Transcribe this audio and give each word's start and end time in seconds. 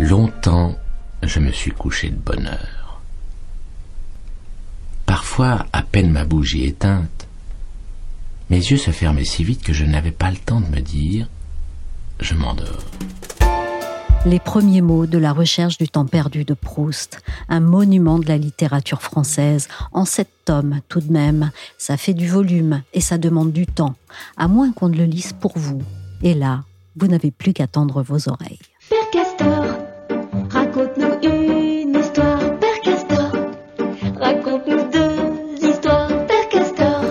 Longtemps, 0.00 0.76
je 1.22 1.38
me 1.38 1.52
suis 1.52 1.70
couché 1.70 2.10
de 2.10 2.16
bonne 2.16 2.48
heure. 2.48 3.00
Parfois, 5.06 5.66
à 5.72 5.82
peine 5.82 6.10
ma 6.10 6.24
bougie 6.24 6.64
éteinte, 6.64 7.28
mes 8.50 8.56
yeux 8.58 8.76
se 8.76 8.90
fermaient 8.90 9.24
si 9.24 9.44
vite 9.44 9.62
que 9.62 9.72
je 9.72 9.84
n'avais 9.84 10.10
pas 10.10 10.32
le 10.32 10.36
temps 10.36 10.60
de 10.60 10.66
me 10.66 10.80
dire 10.80 11.28
je 12.18 12.34
m'endors. 12.34 12.84
Les 14.26 14.40
premiers 14.40 14.80
mots 14.80 15.06
de 15.06 15.18
la 15.18 15.32
recherche 15.32 15.78
du 15.78 15.88
temps 15.88 16.06
perdu 16.06 16.44
de 16.44 16.54
Proust, 16.54 17.20
un 17.48 17.60
monument 17.60 18.18
de 18.18 18.26
la 18.26 18.38
littérature 18.38 19.02
française, 19.02 19.68
en 19.92 20.04
sept 20.04 20.28
tomes 20.44 20.80
tout 20.88 21.00
de 21.00 21.12
même. 21.12 21.52
Ça 21.78 21.96
fait 21.96 22.14
du 22.14 22.26
volume 22.26 22.82
et 22.94 23.00
ça 23.00 23.16
demande 23.16 23.52
du 23.52 23.66
temps, 23.66 23.94
à 24.36 24.48
moins 24.48 24.72
qu'on 24.72 24.88
ne 24.88 24.96
le 24.96 25.04
lise 25.04 25.34
pour 25.34 25.52
vous. 25.56 25.82
Et 26.22 26.34
là, 26.34 26.64
vous 26.96 27.06
n'avez 27.06 27.30
plus 27.30 27.52
qu'à 27.52 27.66
tendre 27.66 28.02
vos 28.02 28.28
oreilles. 28.28 28.58
Père 29.14 29.22
Castor, 29.22 29.64
raconte-nous 30.50 31.22
une 31.22 31.94
histoire. 31.94 32.58
Père 32.58 32.80
Castor, 32.82 33.30
raconte-nous 34.18 34.90
deux 34.90 35.68
histoires. 35.68 36.08
Père 36.26 36.48
Castor. 36.48 37.04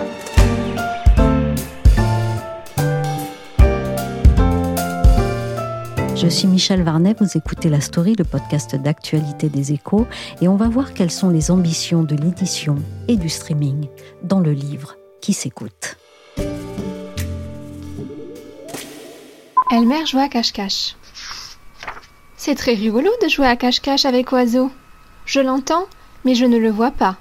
Je 6.14 6.28
suis 6.28 6.46
Michel 6.46 6.82
Varnet, 6.82 7.14
vous 7.18 7.38
écoutez 7.38 7.70
La 7.70 7.80
Story, 7.80 8.14
le 8.18 8.24
podcast 8.24 8.76
d'actualité 8.76 9.48
des 9.48 9.72
échos, 9.72 10.06
et 10.42 10.48
on 10.48 10.56
va 10.56 10.68
voir 10.68 10.92
quelles 10.92 11.10
sont 11.10 11.30
les 11.30 11.50
ambitions 11.50 12.02
de 12.02 12.16
l'édition 12.16 12.74
et 13.08 13.16
du 13.16 13.30
streaming 13.30 13.88
dans 14.22 14.40
le 14.40 14.52
livre 14.52 14.96
qui 15.22 15.32
s'écoute. 15.32 15.96
Elmer 19.70 20.04
joue 20.04 20.18
à 20.18 20.28
cache-cache. 20.28 20.96
C'est 22.46 22.56
très 22.56 22.74
rigolo 22.74 23.08
de 23.22 23.28
jouer 23.30 23.46
à 23.46 23.56
cache-cache 23.56 24.04
avec 24.04 24.30
Oiseau. 24.30 24.70
Je 25.24 25.40
l'entends, 25.40 25.86
mais 26.26 26.34
je 26.34 26.44
ne 26.44 26.58
le 26.58 26.68
vois 26.68 26.90
pas. 26.90 27.16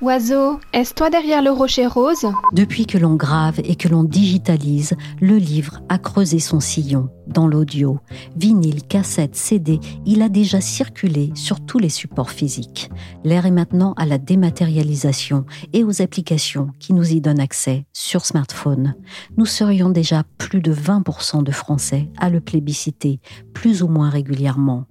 Oiseau, 0.00 0.58
est-ce 0.72 0.92
toi 0.92 1.08
derrière 1.08 1.40
le 1.40 1.52
rocher 1.52 1.86
rose? 1.86 2.26
Depuis 2.52 2.84
que 2.84 2.98
l'on 2.98 3.14
grave 3.14 3.60
et 3.62 3.76
que 3.76 3.86
l'on 3.86 4.02
digitalise, 4.02 4.94
le 5.20 5.36
livre 5.36 5.78
a 5.88 5.98
creusé 5.98 6.40
son 6.40 6.58
sillon 6.58 7.10
dans 7.30 7.46
l'audio. 7.46 7.98
Vinyle, 8.36 8.82
cassette, 8.82 9.36
CD, 9.36 9.80
il 10.06 10.22
a 10.22 10.28
déjà 10.28 10.60
circulé 10.60 11.30
sur 11.34 11.64
tous 11.64 11.78
les 11.78 11.88
supports 11.88 12.30
physiques. 12.30 12.90
L'air 13.24 13.46
est 13.46 13.50
maintenant 13.50 13.94
à 13.96 14.06
la 14.06 14.18
dématérialisation 14.18 15.44
et 15.72 15.84
aux 15.84 16.02
applications 16.02 16.70
qui 16.78 16.92
nous 16.92 17.12
y 17.12 17.20
donnent 17.20 17.40
accès 17.40 17.86
sur 17.92 18.24
smartphone. 18.24 18.94
Nous 19.36 19.46
serions 19.46 19.90
déjà 19.90 20.24
plus 20.38 20.60
de 20.60 20.74
20% 20.74 21.42
de 21.42 21.52
Français 21.52 22.08
à 22.18 22.30
le 22.30 22.40
plébisciter, 22.40 23.20
plus 23.54 23.82
ou 23.82 23.88
moins 23.88 24.10
régulièrement. 24.10 24.86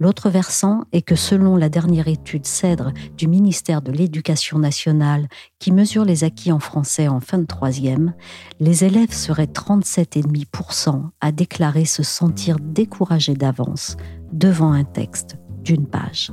L'autre 0.00 0.30
versant 0.30 0.84
est 0.92 1.02
que 1.02 1.16
selon 1.16 1.56
la 1.56 1.68
dernière 1.68 2.06
étude 2.06 2.46
CEDRE 2.46 2.92
du 3.16 3.26
ministère 3.26 3.82
de 3.82 3.90
l'Éducation 3.90 4.58
nationale 4.58 5.28
qui 5.58 5.72
mesure 5.72 6.04
les 6.04 6.22
acquis 6.22 6.52
en 6.52 6.60
français 6.60 7.08
en 7.08 7.18
fin 7.20 7.38
de 7.38 7.46
troisième, 7.46 8.14
les 8.60 8.84
élèves 8.84 9.12
seraient 9.12 9.46
37,5% 9.46 11.10
à 11.20 11.32
déclarer 11.32 11.77
se 11.84 12.02
sentir 12.02 12.56
découragés 12.60 13.34
d'avance 13.34 13.96
devant 14.32 14.72
un 14.72 14.84
texte 14.84 15.36
d'une 15.62 15.86
page. 15.86 16.30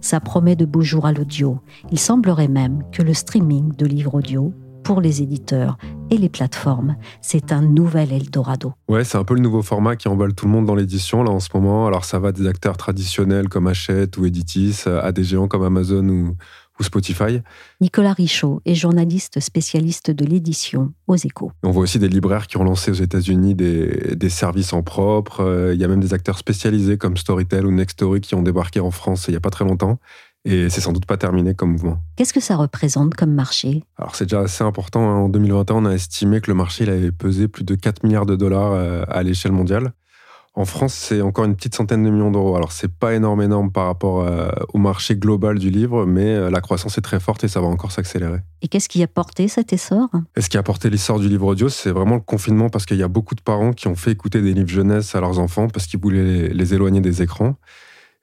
Ça 0.00 0.20
promet 0.20 0.56
de 0.56 0.64
beaux 0.64 0.82
jours 0.82 1.06
à 1.06 1.12
l'audio. 1.12 1.60
Il 1.90 1.98
semblerait 1.98 2.48
même 2.48 2.82
que 2.92 3.02
le 3.02 3.14
streaming 3.14 3.74
de 3.76 3.86
livres 3.86 4.14
audio 4.14 4.52
pour 4.82 5.00
les 5.00 5.22
éditeurs 5.22 5.78
et 6.10 6.18
les 6.18 6.28
plateformes, 6.28 6.96
c'est 7.20 7.52
un 7.52 7.62
nouvel 7.62 8.12
Eldorado. 8.12 8.72
Ouais, 8.88 9.04
c'est 9.04 9.16
un 9.16 9.24
peu 9.24 9.34
le 9.34 9.40
nouveau 9.40 9.62
format 9.62 9.96
qui 9.96 10.08
emballe 10.08 10.34
tout 10.34 10.46
le 10.46 10.52
monde 10.52 10.66
dans 10.66 10.74
l'édition 10.74 11.22
là 11.22 11.30
en 11.30 11.40
ce 11.40 11.48
moment. 11.54 11.86
Alors 11.86 12.04
ça 12.04 12.18
va 12.18 12.32
des 12.32 12.46
acteurs 12.46 12.76
traditionnels 12.76 13.48
comme 13.48 13.66
Hachette 13.68 14.16
ou 14.18 14.26
Editis 14.26 14.82
à 14.86 15.12
des 15.12 15.24
géants 15.24 15.48
comme 15.48 15.62
Amazon 15.62 16.08
ou, 16.08 16.36
ou 16.80 16.82
Spotify. 16.82 17.40
Nicolas 17.80 18.12
Richaud 18.12 18.60
est 18.64 18.74
journaliste 18.74 19.40
spécialiste 19.40 20.10
de 20.10 20.24
l'édition 20.24 20.92
aux 21.06 21.16
échos. 21.16 21.52
On 21.62 21.70
voit 21.70 21.82
aussi 21.82 21.98
des 21.98 22.08
libraires 22.08 22.46
qui 22.46 22.56
ont 22.56 22.64
lancé 22.64 22.90
aux 22.90 22.94
États-Unis 22.94 23.54
des, 23.54 24.16
des, 24.16 24.28
services 24.28 24.72
en 24.72 24.82
propre. 24.82 25.40
Euh, 25.40 25.74
il 25.74 25.80
y 25.80 25.84
a 25.84 25.88
même 25.88 26.00
des 26.00 26.14
acteurs 26.14 26.38
spécialisés 26.38 26.98
comme 26.98 27.16
Storytel 27.16 27.66
ou 27.66 27.70
Nextory 27.70 28.20
qui 28.20 28.34
ont 28.34 28.42
débarqué 28.42 28.80
en 28.80 28.90
France 28.90 29.26
il 29.28 29.32
n'y 29.32 29.36
a 29.36 29.40
pas 29.40 29.50
très 29.50 29.64
longtemps. 29.64 29.98
Et 30.44 30.70
c'est 30.70 30.80
sans 30.80 30.92
doute 30.92 31.06
pas 31.06 31.16
terminé 31.16 31.54
comme 31.54 31.70
mouvement. 31.70 31.98
Qu'est-ce 32.16 32.32
que 32.32 32.40
ça 32.40 32.56
représente 32.56 33.14
comme 33.14 33.32
marché? 33.32 33.84
Alors 33.96 34.16
c'est 34.16 34.24
déjà 34.24 34.40
assez 34.40 34.64
important. 34.64 35.08
hein. 35.08 35.14
En 35.14 35.28
2021, 35.28 35.76
on 35.76 35.84
a 35.84 35.92
estimé 35.92 36.40
que 36.40 36.50
le 36.50 36.56
marché 36.56 36.82
il 36.84 36.90
avait 36.90 37.12
pesé 37.12 37.46
plus 37.46 37.64
de 37.64 37.76
4 37.76 38.02
milliards 38.02 38.26
de 38.26 38.34
dollars 38.34 38.72
euh, 38.72 39.04
à 39.08 39.22
l'échelle 39.22 39.52
mondiale. 39.52 39.92
En 40.54 40.66
France, 40.66 40.92
c'est 40.92 41.22
encore 41.22 41.46
une 41.46 41.56
petite 41.56 41.74
centaine 41.74 42.02
de 42.02 42.10
millions 42.10 42.30
d'euros. 42.30 42.56
Alors, 42.56 42.72
c'est 42.72 42.92
pas 42.92 43.14
énorme, 43.14 43.40
énorme 43.40 43.72
par 43.72 43.86
rapport 43.86 44.20
euh, 44.20 44.50
au 44.74 44.78
marché 44.78 45.16
global 45.16 45.58
du 45.58 45.70
livre, 45.70 46.04
mais 46.04 46.26
euh, 46.26 46.50
la 46.50 46.60
croissance 46.60 46.98
est 46.98 47.00
très 47.00 47.20
forte 47.20 47.42
et 47.42 47.48
ça 47.48 47.62
va 47.62 47.68
encore 47.68 47.90
s'accélérer. 47.90 48.40
Et 48.60 48.68
qu'est-ce 48.68 48.90
qui 48.90 49.02
a 49.02 49.06
porté 49.06 49.48
cet 49.48 49.72
essor? 49.72 50.10
Et 50.36 50.42
ce 50.42 50.50
qui 50.50 50.58
a 50.58 50.62
porté 50.62 50.90
l'essor 50.90 51.18
du 51.20 51.28
livre 51.28 51.46
audio, 51.46 51.70
c'est 51.70 51.90
vraiment 51.90 52.16
le 52.16 52.20
confinement 52.20 52.68
parce 52.68 52.84
qu'il 52.84 52.98
y 52.98 53.02
a 53.02 53.08
beaucoup 53.08 53.34
de 53.34 53.40
parents 53.40 53.72
qui 53.72 53.88
ont 53.88 53.94
fait 53.94 54.10
écouter 54.10 54.42
des 54.42 54.52
livres 54.52 54.68
jeunesse 54.68 55.14
à 55.14 55.20
leurs 55.20 55.38
enfants 55.38 55.68
parce 55.68 55.86
qu'ils 55.86 56.00
voulaient 56.00 56.22
les, 56.22 56.48
les, 56.50 56.74
éloigner 56.74 57.00
des 57.00 57.22
écrans. 57.22 57.56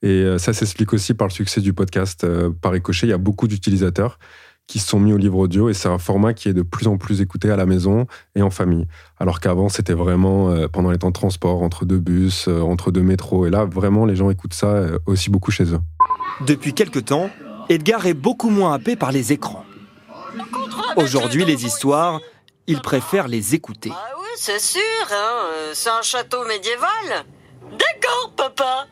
Et 0.04 0.10
euh, 0.10 0.38
ça 0.38 0.54
s'explique 0.54 0.94
aussi 0.94 1.16
par 1.16 1.28
le 1.28 1.34
succès 1.34 1.62
du 1.62 1.74
podcast. 1.74 2.28
Par 2.62 2.74
ricochet, 2.74 3.08
il 3.08 3.10
y 3.10 3.14
a 3.14 3.18
beaucoup 3.18 3.48
d'utilisateurs 3.48 4.20
qui 4.70 4.78
se 4.78 4.88
sont 4.88 5.00
mis 5.00 5.12
au 5.12 5.18
livre 5.18 5.40
audio 5.40 5.68
et 5.70 5.74
c'est 5.74 5.90
un 5.90 5.98
format 5.98 6.36
qui 6.36 6.48
est 6.48 6.54
de 6.54 6.62
plus 6.62 6.88
en 6.88 6.98
plus 6.98 7.22
écouté 7.22 7.50
à 7.50 7.56
la 7.56 7.66
maison 7.66 8.06
et 8.36 8.44
en 8.44 8.52
famille. 8.52 8.86
Alors 9.20 9.40
qu'avant, 9.40 9.68
c'était 9.68 9.94
vraiment 9.94 10.52
euh, 10.52 10.68
pendant 10.68 10.92
les 10.92 11.00
temps 11.00 11.08
de 11.08 11.14
transport, 11.14 11.64
entre 11.64 11.86
deux 11.86 11.98
bus, 11.98 12.48
euh, 12.48 12.62
entre 12.62 12.92
deux 12.92 13.02
métros. 13.02 13.48
Et 13.48 13.50
là, 13.50 13.66
vraiment, 13.66 14.06
les 14.06 14.16
gens 14.16 14.30
écoutent 14.30 14.54
ça 14.54 14.68
euh, 14.68 15.00
aussi 15.08 15.32
beaucoup 15.32 15.50
chez 15.50 15.74
eux. 15.74 15.80
Depuis 16.46 16.76
quelque 16.76 17.00
temps, 17.00 17.32
Edgar 17.68 18.06
est 18.06 18.14
beaucoup 18.14 18.52
moins 18.52 18.74
happé 18.74 18.96
par 18.96 19.12
les 19.12 19.34
écrans. 19.34 19.66
Aujourd'hui, 20.98 21.46
les 21.46 21.66
histoires, 21.66 22.22
il 22.68 22.80
préfère 22.80 23.28
les 23.28 23.56
écouter. 23.56 23.90
Ah 23.92 24.14
oui, 24.20 24.28
c'est 24.38 24.62
sûr, 24.62 24.82
hein, 25.12 25.72
c'est 25.74 25.90
un 25.90 26.04
château 26.04 26.46
médiéval. 26.48 27.26
D'accord, 27.72 28.34
papa. 28.38 28.86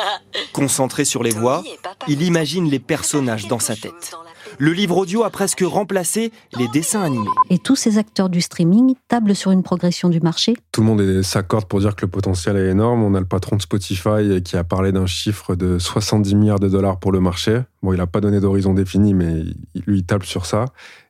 Concentré 0.52 1.06
sur 1.06 1.22
les 1.22 1.30
voix, 1.30 1.62
il 2.06 2.22
imagine 2.22 2.68
les 2.68 2.80
personnages 2.80 3.46
dans 3.46 3.58
sa 3.58 3.76
tête. 3.76 4.14
Le 4.58 4.72
livre 4.72 4.96
audio 4.96 5.24
a 5.24 5.30
presque 5.30 5.62
remplacé 5.64 6.32
les 6.58 6.68
dessins 6.68 7.02
animés. 7.02 7.28
Et 7.50 7.58
tous 7.58 7.76
ces 7.76 7.98
acteurs 7.98 8.28
du 8.28 8.40
streaming 8.40 8.94
tablent 9.08 9.34
sur 9.34 9.50
une 9.50 9.62
progression 9.62 10.08
du 10.08 10.20
marché 10.20 10.54
Tout 10.72 10.82
le 10.82 10.86
monde 10.86 11.22
s'accorde 11.22 11.64
pour 11.66 11.80
dire 11.80 11.96
que 11.96 12.04
le 12.04 12.10
potentiel 12.10 12.56
est 12.56 12.68
énorme. 12.68 13.02
On 13.02 13.14
a 13.14 13.20
le 13.20 13.26
patron 13.26 13.56
de 13.56 13.62
Spotify 13.62 14.42
qui 14.44 14.56
a 14.56 14.64
parlé 14.64 14.92
d'un 14.92 15.06
chiffre 15.06 15.54
de 15.54 15.78
70 15.78 16.34
milliards 16.34 16.60
de 16.60 16.68
dollars 16.68 17.00
pour 17.00 17.12
le 17.12 17.20
marché. 17.20 17.62
Bon, 17.82 17.92
il 17.92 17.96
n'a 17.96 18.06
pas 18.06 18.20
donné 18.20 18.40
d'horizon 18.40 18.74
défini, 18.74 19.14
mais 19.14 19.42
lui, 19.86 19.98
il 19.98 20.04
table 20.04 20.24
sur 20.24 20.46
ça. 20.46 20.66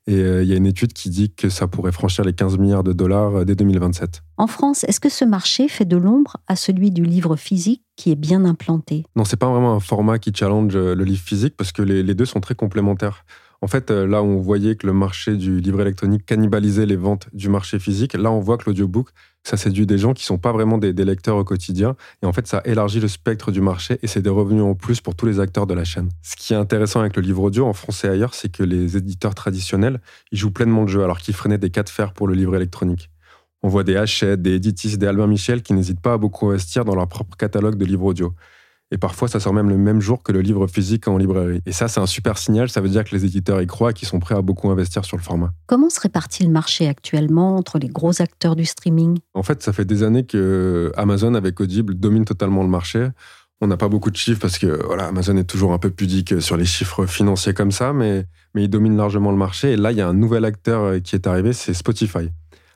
Et 0.07 0.17
euh, 0.17 0.43
il 0.43 0.49
y 0.49 0.53
a 0.53 0.57
une 0.57 0.67
étude 0.67 0.93
qui 0.93 1.11
dit 1.11 1.33
que 1.33 1.49
ça 1.49 1.69
pourrait 1.69 1.93
franchir 1.93 2.25
les 2.25 2.33
15 2.33 2.59
milliards 2.59 2.83
de 2.83 2.93
dollars 2.93 3.37
euh, 3.37 3.45
dès 3.45 3.55
2027. 3.55 4.23
En 4.37 4.49
France, 4.49 4.85
est-ce 4.85 4.99
que 4.99 5.09
ce 5.09 5.25
marché 5.25 5.69
fait 5.69 5.85
de 5.85 5.97
l'ombre 5.97 6.39
à 6.49 6.57
celui 6.57 6.91
du 6.91 7.05
livre 7.05 7.37
physique 7.37 7.83
qui 7.97 8.11
est 8.11 8.17
bien 8.17 8.45
implanté? 8.45 9.05
Non, 9.15 9.25
c'est 9.25 9.37
pas 9.37 9.49
vraiment 9.49 9.75
un 9.75 9.81
format 9.81 10.19
qui 10.19 10.33
challenge 10.35 10.75
euh, 10.75 10.97
le 10.97 11.05
livre 11.05 11.23
physique 11.23 11.55
parce 11.57 11.71
que 11.71 11.83
les, 11.83 12.03
les 12.03 12.15
deux 12.15 12.25
sont 12.25 12.41
très 12.41 12.57
complémentaires. 12.57 13.25
En 13.63 13.69
fait, 13.69 13.93
là 13.93 14.25
où 14.25 14.27
on 14.27 14.41
voyait 14.41 14.75
que 14.75 14.89
le 14.89 14.93
marché 14.93 15.37
du 15.37 15.61
livre 15.61 15.81
électronique 15.81 16.27
cannibalisait 16.27 16.85
les 16.85 16.97
ventes 16.97 17.29
du 17.33 17.49
marché 17.49 17.79
physique, 17.79 18.15
là 18.15 18.33
on 18.33 18.41
voit 18.41 18.59
que 18.59 18.65
l'audiobook, 18.67 19.11
ça 19.45 19.57
séduit 19.57 19.87
des 19.87 19.99
gens 19.99 20.15
qui 20.15 20.25
sont 20.25 20.37
pas 20.37 20.51
vraiment 20.51 20.79
des, 20.79 20.93
des, 20.93 21.05
lecteurs 21.05 21.37
au 21.37 21.45
quotidien. 21.45 21.95
Et 22.23 22.27
en 22.27 22.33
fait, 22.33 22.49
ça 22.49 22.61
élargit 22.65 22.99
le 22.99 23.07
spectre 23.07 23.53
du 23.53 23.61
marché 23.61 24.01
et 24.03 24.09
c'est 24.09 24.21
des 24.21 24.31
revenus 24.31 24.65
en 24.65 24.75
plus 24.75 25.01
pour 25.01 25.15
tous 25.15 25.27
les 25.27 25.39
acteurs 25.39 25.69
de 25.69 25.75
la 25.75 25.85
chaîne. 25.85 26.09
Ce 26.23 26.35
qui 26.35 26.55
est 26.55 26.57
intéressant 26.57 27.01
avec 27.01 27.15
le 27.15 27.23
livre 27.23 27.45
audio 27.45 27.67
en 27.67 27.73
français 27.73 28.09
et 28.09 28.11
ailleurs, 28.11 28.35
c'est 28.35 28.51
que 28.51 28.65
les 28.65 28.97
éditeurs 28.97 29.37
traditionnels, 29.37 30.01
ils 30.33 30.39
jouent 30.39 30.51
pleinement 30.51 30.83
le 30.83 30.89
jeu 30.89 31.05
alors 31.05 31.19
qu'ils 31.19 31.35
freinaient 31.35 31.57
des 31.57 31.71
cas 31.71 31.85
de 31.85 31.89
fer 31.89 32.13
pour 32.15 32.27
le 32.27 32.35
livre 32.35 32.57
électronique. 32.57 33.11
On 33.63 33.69
voit 33.69 33.85
des 33.85 33.97
Hachette, 33.97 34.43
des 34.43 34.55
Editis, 34.55 34.99
des 34.99 35.07
Albin 35.07 35.29
Michel 35.29 35.63
qui 35.63 35.73
n'hésitent 35.73 36.01
pas 36.01 36.15
à 36.15 36.19
beaucoup 36.19 36.49
investir 36.49 36.85
dans 36.85 36.97
leur 36.97 37.09
propre 37.09 37.37
catalogue 37.37 37.77
de 37.77 37.85
livres 37.85 38.07
audio. 38.07 38.35
Et 38.93 38.99
parfois, 38.99 39.27
ça 39.27 39.41
sort 39.41 39.55
même 39.55 39.71
le 39.71 39.79
même 39.79 40.03
jour 40.03 40.23
que 40.23 40.33
le 40.33 40.43
livre 40.43 40.67
physique 40.67 41.09
en 41.09 41.17
librairie. 41.17 41.63
Et 41.65 41.73
ça, 41.73 41.89
c'est 41.89 41.99
un 41.99 42.07
super 42.07 42.37
signal. 42.37 42.69
Ça 42.69 42.83
veut 42.83 42.91
dire 42.91 43.05
que 43.05 43.15
les 43.15 43.25
éditeurs 43.25 43.63
y 43.63 43.67
croient 43.67 43.93
et 43.93 43.95
qu'ils 43.95 44.07
sont 44.07 44.21
prêts 44.21 44.35
à 44.35 44.43
beaucoup 44.43 44.69
investir 44.69 45.07
sur 45.07 45.17
le 45.17 45.23
format. 45.23 45.55
Comment 45.67 45.89
se 45.89 45.99
répartit 45.99 46.43
le 46.45 46.51
marché 46.51 46.87
actuellement 46.87 47.57
entre 47.57 47.79
les 47.79 47.89
gros 47.89 48.21
acteurs 48.21 48.55
du 48.55 48.67
streaming? 48.67 49.19
En 49.33 49.43
fait, 49.43 49.63
ça 49.63 49.73
fait 49.73 49.87
des 49.87 50.03
années 50.03 50.27
que 50.27 50.93
Amazon, 50.99 51.33
avec 51.35 51.59
Audible, 51.59 51.95
domine 51.95 52.27
totalement 52.27 52.63
le 52.63 52.69
marché. 52.69 53.09
On 53.63 53.67
n'a 53.67 53.79
pas 53.79 53.89
beaucoup 53.89 54.11
de 54.11 54.17
chiffres 54.17 54.41
parce 54.41 54.59
que 54.59 54.85
voilà, 54.85 55.07
Amazon 55.07 55.39
est 55.39 55.45
toujours 55.45 55.73
un 55.73 55.79
peu 55.79 55.89
pudique 55.89 56.43
sur 56.43 56.59
les 56.59 56.67
chiffres 56.67 57.07
financiers 57.07 57.55
comme 57.55 57.73
ça, 57.73 57.95
mais, 57.95 58.27
mais 58.55 58.65
il 58.65 58.69
domine 58.69 58.99
largement 58.99 59.31
le 59.31 59.39
marché. 59.39 59.73
Et 59.73 59.77
là, 59.77 59.93
il 59.93 59.97
y 59.97 60.03
a 60.03 60.09
un 60.09 60.13
nouvel 60.13 60.45
acteur 60.45 61.01
qui 61.03 61.15
est 61.15 61.27
arrivé, 61.27 61.55
c'est 61.55 61.73
Spotify. 61.73 62.29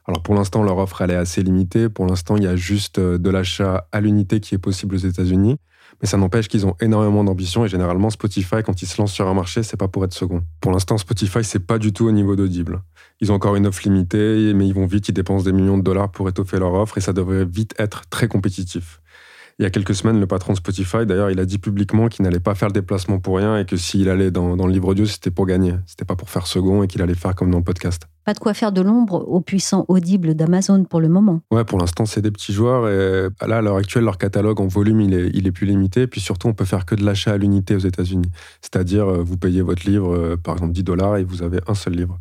Alors 0.07 0.23
pour 0.23 0.35
l'instant, 0.35 0.63
leur 0.63 0.79
offre, 0.79 1.03
elle 1.03 1.11
est 1.11 1.17
assez 1.17 1.43
limitée. 1.43 1.91
Pour 1.91 2.07
l'instant, 2.07 2.37
il 2.37 2.45
y 2.45 2.47
a 2.47 2.57
juste 2.57 2.99
de 3.01 3.31
l'achat 3.31 3.87
à 3.93 4.01
l'unité 4.01 4.41
qui 4.41 4.55
est 4.55 4.59
possible 4.59 4.95
aux 4.95 4.99
États-Unis. 4.99 5.59
Mais 6.03 6.09
ça 6.09 6.17
n'empêche 6.17 6.49
qu'ils 6.49 6.67
ont 6.67 6.77
énormément 6.81 7.25
d'ambition 7.25 7.65
et 7.65 7.69
généralement 7.69 8.11
Spotify, 8.11 8.57
quand 8.65 8.83
ils 8.83 8.87
se 8.87 9.01
lancent 9.01 9.13
sur 9.13 9.27
un 9.27 9.35
marché, 9.35 9.63
c'est 9.63 9.77
pas 9.77 9.89
pour 9.89 10.05
être 10.05 10.13
second. 10.13 10.43
Pour 10.61 10.73
l'instant, 10.73 10.99
Spotify, 10.99 11.43
c'est 11.43 11.67
pas 11.67 11.79
du 11.79 11.93
tout 11.93 12.07
au 12.07 12.13
niveau 12.13 12.37
d'Audible. 12.37 12.83
Ils 13.21 13.33
ont 13.33 13.35
encore 13.35 13.57
une 13.57 13.67
offre 13.67 13.81
limitée, 13.85 14.53
mais 14.55 14.67
ils 14.67 14.75
vont 14.75 14.87
vite, 14.87 15.09
ils 15.09 15.13
dépensent 15.13 15.45
des 15.45 15.53
millions 15.53 15.79
de 15.79 15.83
dollars 15.83 16.11
pour 16.11 16.29
étoffer 16.29 16.59
leur 16.59 16.75
offre 16.75 16.99
et 16.99 17.01
ça 17.01 17.13
devrait 17.13 17.47
vite 17.47 17.75
être 17.79 18.03
très 18.11 18.29
compétitif. 18.29 19.01
Il 19.59 19.63
y 19.63 19.67
a 19.67 19.71
quelques 19.71 19.95
semaines, 19.95 20.21
le 20.21 20.27
patron 20.27 20.53
de 20.53 20.59
Spotify, 20.59 21.07
d'ailleurs, 21.07 21.31
il 21.31 21.41
a 21.41 21.47
dit 21.47 21.57
publiquement 21.57 22.09
qu'il 22.09 22.25
n'allait 22.25 22.41
pas 22.41 22.55
faire 22.55 22.69
le 22.69 22.75
déplacement 22.75 23.21
pour 23.21 23.39
rien 23.39 23.57
et 23.57 23.65
que 23.65 23.79
s'il 23.79 24.11
allait 24.11 24.31
dans, 24.31 24.55
le 24.55 24.71
livre 24.71 24.89
audio, 24.89 25.07
c'était 25.07 25.31
pour 25.31 25.47
gagner. 25.47 25.73
C'était 25.87 26.05
pas 26.05 26.15
pour 26.15 26.29
faire 26.29 26.47
second 26.47 26.83
et 26.83 26.89
qu'il 26.89 27.01
allait 27.01 27.15
faire 27.15 27.35
comme 27.35 27.51
dans 27.51 27.57
le 27.57 27.65
podcast. 27.65 28.03
Pas 28.27 28.35
de 28.35 28.39
quoi 28.39 28.53
faire 28.53 28.71
de 28.71 28.83
l'ombre 28.83 29.27
au 29.27 29.41
puissant 29.41 29.87
audible 29.89 30.35
d'Amazon 30.35 30.85
pour 30.85 31.01
le 31.01 31.09
moment. 31.09 31.41
Ouais, 31.51 31.65
pour 31.65 31.79
l'instant, 31.79 32.05
c'est 32.05 32.21
des 32.21 32.31
petits 32.31 32.53
joueurs 32.53 32.87
et 32.87 33.31
là, 33.49 33.57
à 33.57 33.63
l'heure 33.63 33.77
actuelle, 33.77 34.05
leur 34.05 34.19
catalogue 34.19 34.61
en 34.61 34.67
volume, 34.67 35.01
il 35.01 35.15
est, 35.15 35.31
il 35.33 35.47
est 35.47 35.53
plus 35.53 35.67
limité. 35.67 36.03
Et 36.03 36.07
puis 36.07 36.21
surtout, 36.21 36.49
on 36.49 36.55
peut 36.55 36.67
faire 36.67 36.85
que 36.85 36.95
de 36.95 37.03
l'achat 37.03 37.33
à 37.33 37.37
l'unité 37.39 37.75
aux 37.77 37.79
États-Unis. 37.79 38.31
C'est-à-dire, 38.61 39.09
euh, 39.09 39.23
vous 39.23 39.39
payez 39.39 39.63
votre 39.63 39.89
livre, 39.89 40.15
euh, 40.15 40.37
par 40.37 40.57
exemple, 40.57 40.75
10 40.75 40.85
dollars 40.85 41.17
et 41.17 41.25
vous 41.25 41.43
avez 41.43 41.61
un 41.67 41.75
seul 41.75 41.95
livre. 41.95 42.19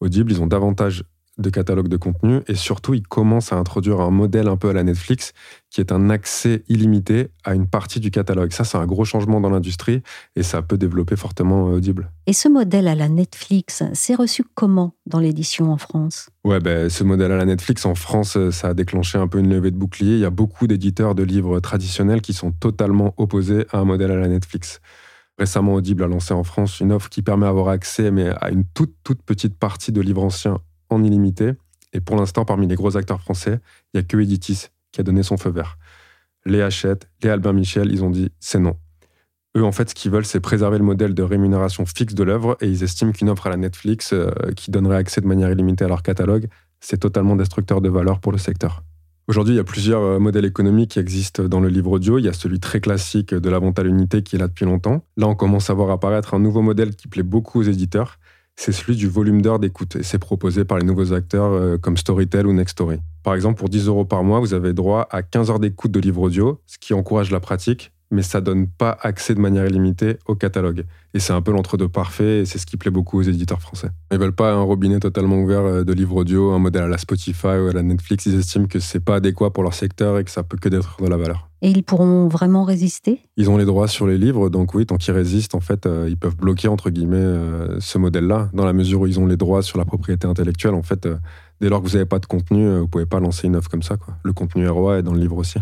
Audible, 0.00 0.30
ils 0.30 0.42
ont 0.42 0.46
davantage 0.46 1.04
de 1.38 1.50
catalogue 1.50 1.88
de 1.88 1.96
contenu 1.96 2.40
et 2.48 2.54
surtout 2.54 2.94
ils 2.94 3.06
commencent 3.06 3.52
à 3.52 3.56
introduire 3.56 4.00
un 4.00 4.10
modèle 4.10 4.48
un 4.48 4.56
peu 4.56 4.70
à 4.70 4.72
la 4.72 4.82
Netflix 4.82 5.32
qui 5.70 5.80
est 5.80 5.92
un 5.92 6.08
accès 6.08 6.62
illimité 6.68 7.28
à 7.44 7.54
une 7.54 7.66
partie 7.66 8.00
du 8.00 8.10
catalogue. 8.10 8.52
Ça 8.52 8.64
c'est 8.64 8.78
un 8.78 8.86
gros 8.86 9.04
changement 9.04 9.40
dans 9.40 9.50
l'industrie 9.50 10.02
et 10.34 10.42
ça 10.42 10.62
peut 10.62 10.78
développer 10.78 11.16
fortement 11.16 11.68
euh, 11.68 11.76
Audible. 11.76 12.10
Et 12.26 12.32
ce 12.32 12.48
modèle 12.48 12.88
à 12.88 12.94
la 12.94 13.08
Netflix, 13.08 13.82
c'est 13.92 14.14
reçu 14.14 14.44
comment 14.54 14.94
dans 15.04 15.18
l'édition 15.18 15.70
en 15.70 15.76
France? 15.76 16.30
Ouais, 16.44 16.60
ben, 16.60 16.88
ce 16.88 17.04
modèle 17.04 17.32
à 17.32 17.36
la 17.36 17.44
Netflix 17.44 17.84
en 17.84 17.94
France, 17.94 18.36
euh, 18.36 18.50
ça 18.50 18.68
a 18.68 18.74
déclenché 18.74 19.18
un 19.18 19.28
peu 19.28 19.38
une 19.38 19.50
levée 19.50 19.70
de 19.70 19.76
bouclier. 19.76 20.14
Il 20.14 20.20
y 20.20 20.24
a 20.24 20.30
beaucoup 20.30 20.66
d'éditeurs 20.66 21.14
de 21.14 21.22
livres 21.22 21.60
traditionnels 21.60 22.22
qui 22.22 22.32
sont 22.32 22.52
totalement 22.52 23.14
opposés 23.18 23.66
à 23.72 23.78
un 23.78 23.84
modèle 23.84 24.10
à 24.10 24.16
la 24.16 24.28
Netflix. 24.28 24.80
Récemment, 25.38 25.74
Audible 25.74 26.02
a 26.02 26.06
lancé 26.06 26.32
en 26.32 26.44
France 26.44 26.80
une 26.80 26.92
offre 26.92 27.10
qui 27.10 27.20
permet 27.20 27.44
d'avoir 27.44 27.68
accès 27.68 28.10
mais 28.10 28.30
à 28.40 28.50
une 28.50 28.64
toute, 28.64 28.94
toute 29.04 29.22
petite 29.22 29.58
partie 29.58 29.92
de 29.92 30.00
livres 30.00 30.24
anciens 30.24 30.60
en 30.90 31.02
illimité. 31.02 31.52
Et 31.92 32.00
pour 32.00 32.16
l'instant, 32.16 32.44
parmi 32.44 32.66
les 32.66 32.74
gros 32.74 32.96
acteurs 32.96 33.20
français, 33.20 33.60
il 33.92 33.98
n'y 33.98 34.00
a 34.00 34.02
que 34.02 34.18
Editis 34.18 34.66
qui 34.92 35.00
a 35.00 35.04
donné 35.04 35.22
son 35.22 35.36
feu 35.36 35.50
vert. 35.50 35.78
Les 36.44 36.62
Hachette, 36.62 37.08
les 37.22 37.30
Albin 37.30 37.52
Michel, 37.52 37.90
ils 37.90 38.04
ont 38.04 38.10
dit 38.10 38.30
c'est 38.40 38.58
non. 38.58 38.76
Eux, 39.56 39.64
en 39.64 39.72
fait, 39.72 39.88
ce 39.90 39.94
qu'ils 39.94 40.10
veulent, 40.10 40.26
c'est 40.26 40.40
préserver 40.40 40.76
le 40.76 40.84
modèle 40.84 41.14
de 41.14 41.22
rémunération 41.22 41.86
fixe 41.86 42.14
de 42.14 42.22
l'œuvre 42.22 42.58
et 42.60 42.68
ils 42.68 42.82
estiment 42.82 43.12
qu'une 43.12 43.30
offre 43.30 43.46
à 43.46 43.50
la 43.50 43.56
Netflix 43.56 44.12
euh, 44.12 44.30
qui 44.54 44.70
donnerait 44.70 44.96
accès 44.96 45.22
de 45.22 45.26
manière 45.26 45.50
illimitée 45.50 45.86
à 45.86 45.88
leur 45.88 46.02
catalogue, 46.02 46.48
c'est 46.80 46.98
totalement 46.98 47.36
destructeur 47.36 47.80
de 47.80 47.88
valeur 47.88 48.20
pour 48.20 48.32
le 48.32 48.38
secteur. 48.38 48.82
Aujourd'hui, 49.28 49.54
il 49.54 49.56
y 49.56 49.60
a 49.60 49.64
plusieurs 49.64 50.02
euh, 50.02 50.18
modèles 50.18 50.44
économiques 50.44 50.92
qui 50.92 50.98
existent 50.98 51.44
dans 51.44 51.60
le 51.60 51.68
livre 51.68 51.90
audio. 51.90 52.18
Il 52.18 52.26
y 52.26 52.28
a 52.28 52.34
celui 52.34 52.60
très 52.60 52.80
classique 52.80 53.34
de 53.34 53.50
la 53.50 53.58
vente 53.58 53.78
à 53.78 53.82
l'unité 53.82 54.22
qui 54.22 54.36
est 54.36 54.38
là 54.38 54.46
depuis 54.46 54.66
longtemps. 54.66 55.04
Là, 55.16 55.26
on 55.26 55.34
commence 55.34 55.70
à 55.70 55.74
voir 55.74 55.90
apparaître 55.90 56.34
un 56.34 56.38
nouveau 56.38 56.60
modèle 56.60 56.94
qui 56.94 57.08
plaît 57.08 57.22
beaucoup 57.22 57.60
aux 57.60 57.64
éditeurs 57.64 58.18
c'est 58.56 58.72
celui 58.72 58.96
du 58.96 59.06
volume 59.06 59.42
d'heures 59.42 59.58
d'écoute. 59.58 59.96
Et 59.96 60.02
c'est 60.02 60.18
proposé 60.18 60.64
par 60.64 60.78
les 60.78 60.84
nouveaux 60.84 61.12
acteurs 61.12 61.52
euh, 61.52 61.78
comme 61.78 61.96
Storytel 61.96 62.46
ou 62.46 62.52
Nextory. 62.52 62.98
Par 63.22 63.34
exemple, 63.34 63.58
pour 63.58 63.68
10 63.68 63.86
euros 63.86 64.04
par 64.04 64.24
mois, 64.24 64.40
vous 64.40 64.54
avez 64.54 64.72
droit 64.72 65.06
à 65.10 65.22
15 65.22 65.50
heures 65.50 65.60
d'écoute 65.60 65.90
de 65.90 66.00
livres 66.00 66.22
audio, 66.22 66.60
ce 66.66 66.78
qui 66.78 66.94
encourage 66.94 67.30
la 67.30 67.40
pratique, 67.40 67.92
mais 68.10 68.22
ça 68.22 68.40
donne 68.40 68.66
pas 68.68 68.96
accès 69.02 69.34
de 69.34 69.40
manière 69.40 69.66
illimitée 69.66 70.18
au 70.26 70.34
catalogue. 70.34 70.84
Et 71.12 71.20
c'est 71.20 71.32
un 71.32 71.42
peu 71.42 71.52
l'entre-deux 71.52 71.88
parfait, 71.88 72.40
et 72.40 72.44
c'est 72.44 72.58
ce 72.58 72.66
qui 72.66 72.76
plaît 72.76 72.90
beaucoup 72.90 73.18
aux 73.18 73.22
éditeurs 73.22 73.60
français. 73.60 73.90
Ils 74.12 74.18
veulent 74.18 74.34
pas 74.34 74.52
un 74.52 74.62
robinet 74.62 75.00
totalement 75.00 75.38
ouvert 75.38 75.60
euh, 75.60 75.84
de 75.84 75.92
livres 75.92 76.16
audio, 76.16 76.52
un 76.52 76.58
modèle 76.58 76.84
à 76.84 76.88
la 76.88 76.98
Spotify 76.98 77.58
ou 77.58 77.68
à 77.68 77.72
la 77.72 77.82
Netflix. 77.82 78.26
Ils 78.26 78.38
estiment 78.38 78.66
que 78.66 78.78
c'est 78.78 79.00
pas 79.00 79.16
adéquat 79.16 79.50
pour 79.50 79.64
leur 79.64 79.74
secteur 79.74 80.18
et 80.18 80.24
que 80.24 80.30
ça 80.30 80.42
peut 80.42 80.56
que 80.56 80.68
d'être 80.68 81.02
de 81.02 81.08
la 81.08 81.16
valeur. 81.16 81.45
Et 81.62 81.70
ils 81.70 81.82
pourront 81.82 82.28
vraiment 82.28 82.64
résister? 82.64 83.20
Ils 83.36 83.48
ont 83.48 83.56
les 83.56 83.64
droits 83.64 83.88
sur 83.88 84.06
les 84.06 84.18
livres, 84.18 84.50
donc 84.50 84.74
oui, 84.74 84.84
tant 84.86 84.96
qu'ils 84.96 85.14
résistent, 85.14 85.54
en 85.54 85.60
fait, 85.60 85.86
euh, 85.86 86.06
ils 86.08 86.16
peuvent 86.16 86.36
bloquer, 86.36 86.68
entre 86.68 86.90
guillemets, 86.90 87.16
euh, 87.16 87.80
ce 87.80 87.98
modèle-là, 87.98 88.50
dans 88.52 88.64
la 88.64 88.72
mesure 88.72 89.00
où 89.00 89.06
ils 89.06 89.18
ont 89.18 89.26
les 89.26 89.36
droits 89.36 89.62
sur 89.62 89.78
la 89.78 89.84
propriété 89.84 90.26
intellectuelle. 90.26 90.74
En 90.74 90.82
fait, 90.82 91.08
dès 91.60 91.68
lors 91.68 91.82
que 91.82 91.88
vous 91.88 91.94
n'avez 91.94 92.06
pas 92.06 92.18
de 92.18 92.26
contenu, 92.26 92.78
vous 92.78 92.88
pouvez 92.88 93.06
pas 93.06 93.20
lancer 93.20 93.46
une 93.46 93.56
offre 93.56 93.70
comme 93.70 93.82
ça. 93.82 93.96
Quoi. 93.96 94.14
Le 94.22 94.32
contenu 94.32 94.68
ROI 94.68 94.98
est 94.98 95.02
dans 95.02 95.14
le 95.14 95.20
livre 95.20 95.38
aussi. 95.38 95.58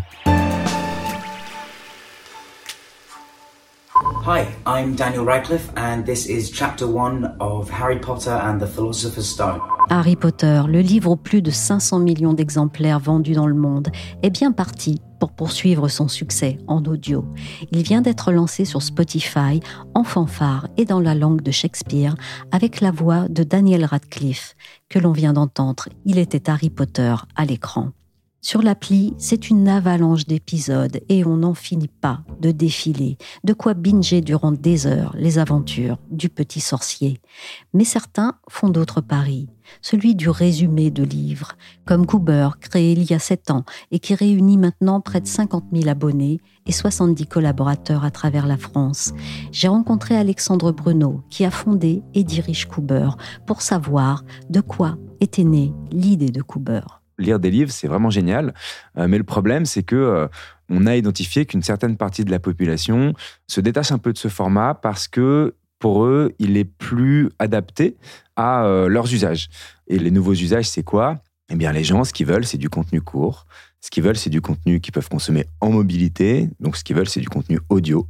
Hi, 4.27 4.47
I'm 4.65 4.95
Daniel 4.95 5.23
Radcliffe, 5.23 5.69
and 5.75 6.03
this 6.03 6.25
is 6.25 6.49
chapter 6.49 6.87
one 6.87 7.35
of 7.39 7.69
Harry 7.69 7.99
Potter 7.99 8.31
and 8.31 8.59
the 8.59 8.65
Philosopher's 8.65 9.29
Stone. 9.29 9.61
Harry 9.91 10.15
Potter, 10.15 10.63
le 10.67 10.81
livre 10.81 11.11
aux 11.11 11.15
plus 11.15 11.43
de 11.43 11.51
500 11.51 11.99
millions 11.99 12.33
d'exemplaires 12.33 12.99
vendus 12.99 13.33
dans 13.33 13.45
le 13.45 13.53
monde, 13.53 13.89
est 14.23 14.31
bien 14.31 14.51
parti 14.51 14.99
pour 15.19 15.31
poursuivre 15.33 15.89
son 15.89 16.07
succès 16.07 16.57
en 16.65 16.83
audio. 16.85 17.23
Il 17.71 17.83
vient 17.83 18.01
d'être 18.01 18.31
lancé 18.31 18.65
sur 18.65 18.81
Spotify 18.81 19.59
en 19.93 20.03
fanfare 20.03 20.69
et 20.75 20.85
dans 20.85 20.99
la 20.99 21.13
langue 21.13 21.41
de 21.41 21.51
Shakespeare 21.51 22.15
avec 22.51 22.81
la 22.81 22.89
voix 22.89 23.27
de 23.29 23.43
Daniel 23.43 23.85
Radcliffe 23.85 24.55
que 24.89 24.97
l'on 24.97 25.11
vient 25.11 25.33
d'entendre. 25.33 25.87
Il 26.03 26.17
était 26.17 26.49
Harry 26.49 26.71
Potter 26.71 27.13
à 27.35 27.45
l'écran. 27.45 27.91
Sur 28.45 28.61
l'appli, 28.61 29.15
c'est 29.17 29.49
une 29.49 29.67
avalanche 29.67 30.27
d'épisodes 30.27 31.01
et 31.09 31.25
on 31.25 31.37
n'en 31.37 31.55
finit 31.55 31.87
pas 31.87 32.19
de 32.41 32.51
défiler, 32.51 33.17
de 33.43 33.53
quoi 33.53 33.73
binger 33.73 34.21
durant 34.21 34.51
des 34.51 34.85
heures 34.85 35.15
les 35.17 35.39
aventures 35.39 35.97
du 36.11 36.29
petit 36.29 36.59
sorcier. 36.59 37.19
Mais 37.73 37.85
certains 37.85 38.35
font 38.47 38.69
d'autres 38.69 39.01
paris, 39.01 39.47
celui 39.81 40.13
du 40.13 40.29
résumé 40.29 40.91
de 40.91 41.01
livres, 41.01 41.53
comme 41.85 42.05
Cooper, 42.05 42.49
créé 42.61 42.91
il 42.91 43.09
y 43.09 43.15
a 43.15 43.19
sept 43.19 43.49
ans 43.49 43.65
et 43.89 43.97
qui 43.97 44.13
réunit 44.13 44.59
maintenant 44.59 45.01
près 45.01 45.21
de 45.21 45.27
50 45.27 45.63
000 45.73 45.89
abonnés 45.89 46.39
et 46.67 46.71
70 46.71 47.25
collaborateurs 47.25 48.05
à 48.05 48.11
travers 48.11 48.45
la 48.45 48.57
France. 48.57 49.11
J'ai 49.51 49.69
rencontré 49.69 50.15
Alexandre 50.15 50.71
Bruno, 50.71 51.23
qui 51.31 51.45
a 51.45 51.49
fondé 51.49 52.03
et 52.13 52.23
dirige 52.23 52.67
Cooper, 52.67 53.09
pour 53.47 53.63
savoir 53.63 54.23
de 54.51 54.61
quoi 54.61 54.99
était 55.19 55.43
née 55.43 55.73
l'idée 55.91 56.29
de 56.29 56.43
Cooper 56.43 56.81
lire 57.17 57.39
des 57.39 57.51
livres, 57.51 57.71
c'est 57.71 57.87
vraiment 57.87 58.09
génial. 58.09 58.53
Euh, 58.97 59.07
mais 59.07 59.17
le 59.17 59.23
problème, 59.23 59.65
c'est 59.65 59.83
que 59.83 59.95
euh, 59.95 60.27
on 60.69 60.85
a 60.85 60.95
identifié 60.95 61.45
qu'une 61.45 61.63
certaine 61.63 61.97
partie 61.97 62.25
de 62.25 62.31
la 62.31 62.39
population 62.39 63.13
se 63.47 63.61
détache 63.61 63.91
un 63.91 63.97
peu 63.97 64.13
de 64.13 64.17
ce 64.17 64.27
format 64.27 64.73
parce 64.73 65.07
que 65.07 65.55
pour 65.79 66.05
eux, 66.05 66.33
il 66.39 66.57
est 66.57 66.65
plus 66.65 67.29
adapté 67.39 67.97
à 68.35 68.65
euh, 68.65 68.87
leurs 68.87 69.13
usages. 69.13 69.49
Et 69.87 69.99
les 69.99 70.11
nouveaux 70.11 70.33
usages, 70.33 70.69
c'est 70.69 70.83
quoi? 70.83 71.19
Eh 71.49 71.55
bien, 71.55 71.71
les 71.71 71.83
gens, 71.83 72.03
ce 72.03 72.13
qu'ils 72.13 72.25
veulent, 72.25 72.45
c'est 72.45 72.57
du 72.57 72.69
contenu 72.69 73.01
court. 73.01 73.45
Ce 73.81 73.91
qu'ils 73.91 74.03
veulent, 74.03 74.17
c'est 74.17 74.31
du 74.31 74.41
contenu 74.41 74.79
qu'ils 74.79 74.93
peuvent 74.93 75.09
consommer 75.09 75.45
en 75.61 75.69
mobilité. 75.69 76.49
Donc, 76.59 76.75
ce 76.75 76.83
qu'ils 76.83 76.95
veulent, 76.95 77.07
c'est 77.07 77.19
du 77.19 77.29
contenu 77.29 77.59
audio. 77.69 78.07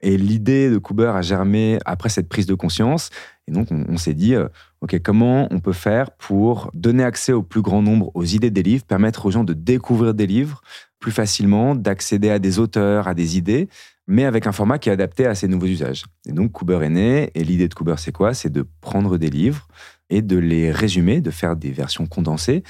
Et 0.00 0.16
l'idée 0.16 0.70
de 0.70 0.78
Cooper 0.78 1.12
a 1.14 1.22
germé 1.22 1.78
après 1.84 2.08
cette 2.08 2.28
prise 2.28 2.46
de 2.46 2.54
conscience. 2.54 3.10
Et 3.48 3.52
donc, 3.52 3.68
on, 3.70 3.96
s'est 3.96 4.14
dit, 4.14 4.34
euh, 4.34 4.48
OK, 4.80 4.98
comment 5.02 5.48
on 5.50 5.60
peut 5.60 5.72
faire 5.72 6.10
pour 6.12 6.70
donner 6.74 7.02
accès 7.02 7.32
au 7.32 7.42
plus 7.42 7.62
grand 7.62 7.82
nombre 7.82 8.10
aux 8.14 8.24
idées 8.24 8.50
des 8.50 8.62
livres, 8.62 8.84
permettre 8.84 9.26
aux 9.26 9.30
gens 9.30 9.44
de 9.44 9.54
découvrir 9.54 10.14
des 10.14 10.26
livres 10.26 10.60
plus 11.00 11.12
facilement, 11.12 11.74
d'accéder 11.74 12.30
à 12.30 12.38
des 12.38 12.58
auteurs, 12.58 13.08
à 13.08 13.14
des 13.14 13.36
idées, 13.36 13.68
mais 14.06 14.24
avec 14.24 14.46
un 14.46 14.52
format 14.52 14.78
qui 14.78 14.88
est 14.88 14.92
adapté 14.92 15.26
à 15.26 15.34
ces 15.34 15.48
nouveaux 15.48 15.66
usages. 15.66 16.04
Et 16.26 16.32
donc, 16.32 16.52
Cooper 16.52 16.80
est 16.82 16.90
né. 16.90 17.30
Et 17.34 17.44
l'idée 17.44 17.68
de 17.68 17.74
Cooper, 17.74 17.94
c'est 17.98 18.12
quoi? 18.12 18.34
C'est 18.34 18.50
de 18.50 18.66
prendre 18.80 19.18
des 19.18 19.30
livres 19.30 19.68
et 20.10 20.22
de 20.22 20.36
les 20.36 20.70
résumer, 20.70 21.20
de 21.20 21.30
faire 21.30 21.56
des 21.56 21.70
versions 21.70 22.06
condensées, 22.06 22.62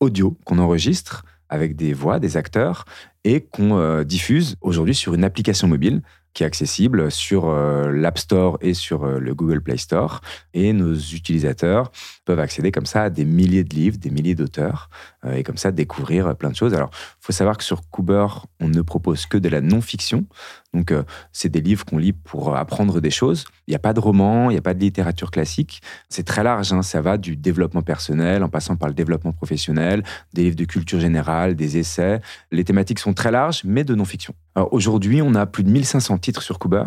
audio 0.00 0.36
qu'on 0.44 0.58
enregistre 0.58 1.24
avec 1.48 1.76
des 1.76 1.92
voix, 1.92 2.18
des 2.18 2.36
acteurs, 2.36 2.84
et 3.24 3.40
qu'on 3.40 3.78
euh, 3.78 4.04
diffuse 4.04 4.56
aujourd'hui 4.60 4.94
sur 4.94 5.14
une 5.14 5.24
application 5.24 5.68
mobile 5.68 6.02
qui 6.36 6.42
est 6.42 6.46
accessible 6.46 7.10
sur 7.10 7.48
euh, 7.48 7.90
l'App 7.90 8.18
Store 8.18 8.58
et 8.60 8.74
sur 8.74 9.04
euh, 9.04 9.18
le 9.18 9.34
Google 9.34 9.62
Play 9.62 9.78
Store. 9.78 10.20
Et 10.52 10.74
nos 10.74 10.94
utilisateurs 10.94 11.90
peuvent 12.26 12.40
accéder 12.40 12.72
comme 12.72 12.84
ça 12.84 13.04
à 13.04 13.10
des 13.10 13.24
milliers 13.24 13.64
de 13.64 13.74
livres, 13.74 13.96
des 13.96 14.10
milliers 14.10 14.34
d'auteurs, 14.34 14.90
et 15.32 15.42
comme 15.42 15.56
ça 15.56 15.70
découvrir 15.70 16.36
plein 16.36 16.50
de 16.50 16.56
choses. 16.56 16.74
Alors, 16.74 16.90
il 16.92 17.24
faut 17.26 17.32
savoir 17.32 17.56
que 17.56 17.64
sur 17.64 17.88
Cooper, 17.88 18.26
on 18.60 18.68
ne 18.68 18.82
propose 18.82 19.24
que 19.26 19.38
de 19.38 19.48
la 19.48 19.60
non-fiction. 19.60 20.26
Donc, 20.74 20.90
euh, 20.90 21.04
c'est 21.32 21.48
des 21.48 21.60
livres 21.60 21.84
qu'on 21.84 21.98
lit 21.98 22.12
pour 22.12 22.54
apprendre 22.56 23.00
des 23.00 23.10
choses. 23.10 23.44
Il 23.66 23.70
n'y 23.70 23.76
a 23.76 23.78
pas 23.78 23.94
de 23.94 24.00
roman, 24.00 24.50
il 24.50 24.54
n'y 24.54 24.58
a 24.58 24.62
pas 24.62 24.74
de 24.74 24.80
littérature 24.80 25.30
classique. 25.30 25.80
C'est 26.08 26.24
très 26.24 26.42
large. 26.42 26.72
hein. 26.72 26.82
Ça 26.82 27.00
va 27.00 27.16
du 27.16 27.36
développement 27.36 27.82
personnel 27.82 28.42
en 28.42 28.48
passant 28.48 28.76
par 28.76 28.88
le 28.88 28.94
développement 28.94 29.32
professionnel, 29.32 30.02
des 30.34 30.42
livres 30.42 30.56
de 30.56 30.64
culture 30.64 31.00
générale, 31.00 31.54
des 31.54 31.78
essais. 31.78 32.20
Les 32.50 32.64
thématiques 32.64 32.98
sont 32.98 33.14
très 33.14 33.30
larges, 33.30 33.62
mais 33.64 33.84
de 33.84 33.94
non-fiction. 33.94 34.34
Aujourd'hui, 34.70 35.22
on 35.22 35.34
a 35.34 35.46
plus 35.46 35.62
de 35.64 35.70
1500 35.70 36.18
titres 36.18 36.42
sur 36.42 36.58
Cooper. 36.58 36.84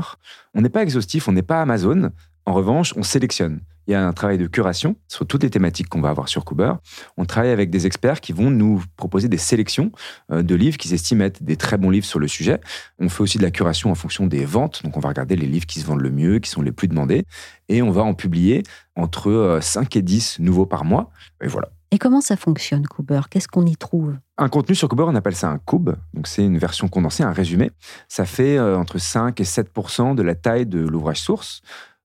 On 0.54 0.62
n'est 0.62 0.70
pas 0.70 0.84
exhaustif, 0.84 1.28
on 1.28 1.32
n'est 1.32 1.42
pas 1.42 1.62
Amazon. 1.62 2.12
En 2.46 2.54
revanche, 2.54 2.94
on 2.98 3.04
sélectionne. 3.04 3.62
Il 3.90 3.94
y 3.94 3.96
a 3.96 4.08
un 4.08 4.14
travail 4.14 4.38
de 4.38 4.46
curation 4.46 4.98
sur 5.08 5.26
toutes 5.26 5.42
les 5.42 5.50
thématiques 5.50 5.90
qu'on 5.90 6.00
va 6.00 6.10
avoir 6.10 6.30
sur 6.30 6.46
Cooper. 6.46 6.74
On 7.18 7.26
travaille 7.26 7.50
avec 7.50 7.72
des 7.72 7.88
experts 7.88 8.22
qui 8.22 8.34
vont 8.34 8.52
nous 8.52 8.84
proposer 8.98 9.30
des 9.30 9.40
sélections 9.40 9.92
euh, 10.32 10.44
de 10.44 10.54
livres 10.54 10.78
qu'ils 10.78 10.94
estiment 10.94 11.24
être 11.24 11.42
des 11.42 11.58
très 11.58 11.80
bons 11.80 11.90
livres 11.90 12.06
sur 12.06 12.20
le 12.20 12.28
sujet. 12.28 12.62
On 13.00 13.10
fait 13.10 13.24
aussi 13.24 13.40
de 13.40 13.44
la 13.44 13.50
curation 13.50 13.90
en 13.90 13.96
fonction 13.96 14.28
des 14.28 14.46
ventes. 14.46 14.84
Donc, 14.84 14.96
on 14.96 15.00
va 15.00 15.10
regarder 15.10 15.36
les 15.36 15.48
livres 15.48 15.66
qui 15.66 15.80
se 15.80 15.88
vendent 15.88 16.02
le 16.02 16.12
mieux, 16.12 16.38
qui 16.38 16.52
sont 16.52 16.62
les 16.62 16.72
plus 16.72 16.88
demandés. 16.88 17.26
Et 17.68 17.82
on 17.82 17.90
va 17.90 18.04
en 18.04 18.14
publier 18.14 18.62
entre 18.96 19.32
euh, 19.32 19.60
5 19.60 19.96
et 19.96 20.04
10 20.04 20.38
nouveaux 20.38 20.68
par 20.68 20.86
mois. 20.86 21.10
Et 21.42 21.48
voilà. 21.48 21.70
Et 21.92 21.98
comment 21.98 22.22
ça 22.22 22.38
fonctionne, 22.38 22.86
Cooper 22.86 23.22
Qu'est-ce 23.32 23.48
qu'on 23.48 23.66
y 23.66 23.76
trouve? 23.76 24.16
Un 24.38 24.50
contenu 24.50 24.76
sur 24.76 24.88
Cooper, 24.88 25.06
on 25.08 25.16
appelle 25.16 25.36
ça 25.36 25.50
un 25.50 25.58
cube. 25.58 25.90
Donc, 26.14 26.28
c'est 26.28 26.46
une 26.46 26.60
version 26.60 26.88
condensée, 26.88 27.24
un 27.24 27.32
résumé. 27.32 27.72
Ça 28.08 28.26
fait 28.26 28.60
euh, 28.60 28.78
entre 28.78 29.00
5 29.00 29.40
et 29.42 29.44
7% 29.44 30.14
de 30.14 30.22
la 30.22 30.36
taille 30.36 30.68
de 30.68 30.80
l'ouvrage 30.80 31.20
source. 31.20 31.62